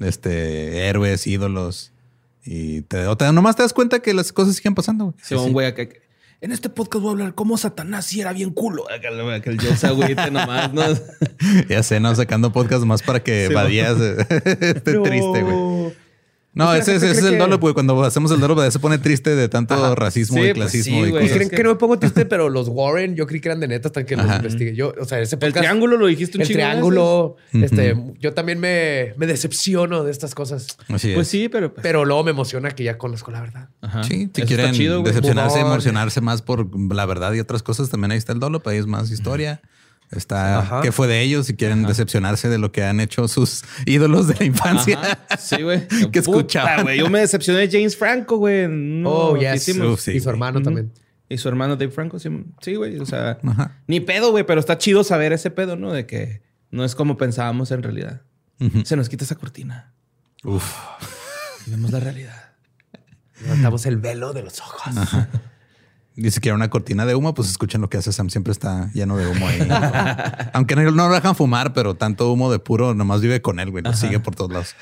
[0.00, 1.92] este, héroes, ídolos.
[2.44, 5.04] Y te, o te- nomás te das cuenta que las cosas siguen pasando.
[5.06, 5.16] güey.
[5.22, 5.86] Sí, un güey acá.
[5.88, 6.00] que,
[6.40, 8.84] En este podcast voy a hablar cómo Satanás sí era bien culo.
[9.42, 10.82] Que el Joe se agüite nomás, ¿no?
[11.68, 12.14] Ya sé, ¿no?
[12.14, 14.20] Sacando podcast más para que Sí, Badía se-
[14.76, 15.92] esté triste, güey.
[16.54, 17.72] No, ese, es el que- güey.
[17.74, 19.94] Cuando hacemos el dolo, Badía se pone triste de tanto Ajá.
[19.94, 21.08] racismo Sí, y pues clasismo sí, y.
[21.08, 21.30] Y cosas.
[21.32, 23.88] creen que no me pongo triste, pero los Warren, yo creí que eran de neta
[23.88, 24.36] hasta que los Ajá.
[24.38, 24.74] investigué.
[24.74, 27.36] Yo, o sea, ese El triángulo lo dijiste un El triángulo.
[27.52, 27.70] veces.
[27.72, 30.66] Este, yo también me, me decepciono de estas cosas.
[30.88, 31.04] Así veces.
[31.10, 31.14] es.
[31.14, 31.72] Pues sí, pero.
[31.72, 33.68] pues, Pero luego me emociona que ya conozco la verdad.
[33.80, 34.02] Ajá.
[34.02, 38.10] Sí, si Eso quieren chido, decepcionarse, emocionarse más por la verdad y otras cosas, también
[38.10, 39.60] ahí está el dolo, ahí es más historia.
[40.10, 40.80] Está Ajá.
[40.82, 44.34] qué fue de ellos si quieren decepcionarse de lo que han hecho sus ídolos de
[44.36, 44.98] la infancia.
[45.00, 45.36] Ajá.
[45.38, 45.86] Sí, güey.
[46.12, 46.82] Que escuchaban.
[46.84, 46.98] güey.
[46.98, 48.66] Yo me decepcioné de James Franco, güey.
[48.68, 49.68] No, oh, yes.
[49.76, 50.92] Uf, sí, y su hermano también.
[51.28, 52.98] Y su hermano Dave Franco, sí, güey.
[52.98, 53.76] O sea, Ajá.
[53.86, 55.92] ni pedo, güey, pero está chido saber ese pedo, ¿no?
[55.92, 56.40] De que
[56.70, 58.22] no es como pensábamos en realidad.
[58.84, 59.92] Se nos quita esa cortina.
[60.42, 60.64] Uf.
[61.66, 62.52] Y vemos la realidad.
[63.42, 64.94] Levantamos el velo de los ojos.
[66.18, 68.28] Ni siquiera una cortina de humo, pues escuchen lo que hace Sam.
[68.28, 69.60] Siempre está lleno de humo ahí.
[70.52, 73.70] Aunque no, no lo dejan fumar, pero tanto humo de puro nomás vive con él,
[73.70, 73.84] güey.
[73.84, 74.74] Lo sigue por todos lados.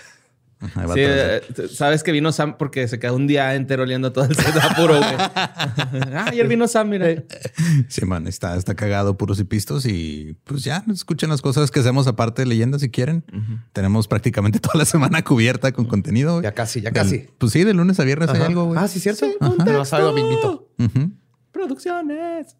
[0.58, 1.10] Ajá, Sí, él.
[1.10, 4.56] eh, sabes que vino Sam porque se quedó un día entero oliendo todo el set
[4.56, 5.04] a puro, güey.
[5.18, 7.08] ah, ayer vino Sam, mira.
[7.88, 9.84] Sí, man, está, está cagado, puros y pistos.
[9.84, 13.22] Y pues ya, escuchen las cosas que hacemos aparte de leyendas si quieren.
[13.74, 16.32] Tenemos prácticamente toda la semana cubierta con contenido.
[16.36, 16.44] güey.
[16.44, 17.28] Ya casi, ya Del- casi.
[17.36, 18.78] Pues sí, de lunes a viernes hay algo, güey.
[18.82, 19.26] Ah, sí, cierto.
[19.40, 20.70] No sabe dominguito.
[20.78, 21.10] Ujú.
[21.56, 22.54] Producciones.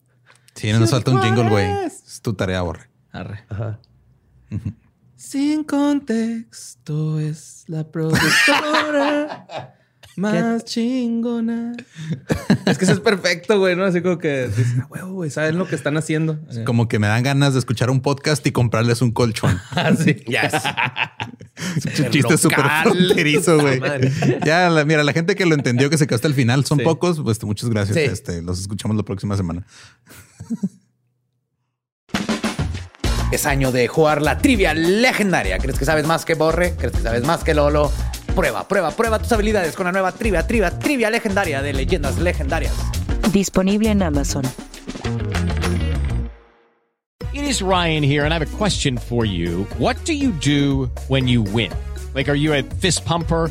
[0.55, 1.67] Sí, no nos falta un jingle, güey.
[1.85, 2.89] Es tu tarea, borre.
[3.13, 3.45] Arre.
[3.51, 3.79] Ajá.
[5.17, 9.47] Sin contexto es la productora.
[10.17, 11.75] Más chingona.
[12.67, 13.85] es que eso es perfecto, güey, ¿no?
[13.85, 16.39] Así como que dices, "Ah, huevo, güey, saben lo que están haciendo.
[16.65, 19.61] Como que me dan ganas de escuchar un podcast y comprarles un colchón.
[19.75, 20.15] Así.
[20.27, 20.53] Yes.
[21.77, 23.81] Es un chiste súper fronterizo, güey.
[24.45, 26.79] Ya, la- mira, la gente que lo entendió, que se quedó hasta el final, son
[26.79, 26.85] Sí.
[26.85, 27.21] pocos.
[27.23, 27.97] Pues muchas gracias.
[27.97, 28.03] Sí.
[28.05, 29.67] Este, los escuchamos la próxima semana.
[33.33, 35.59] Es año de jugar la trivia legendaria.
[35.59, 36.75] ¿Crees que sabes más que Borre?
[36.77, 37.91] ¿Crees que sabes más que Lolo?
[38.37, 42.75] Prueba, prueba, prueba tus habilidades con la nueva trivia, trivia, trivia legendaria de leyendas legendarias.
[43.33, 44.45] Disponible en Amazon.
[47.33, 49.67] It is Ryan here, and I have a question for you.
[49.79, 51.73] What do you do when you win?
[52.15, 53.51] Like, are you a fist pumper?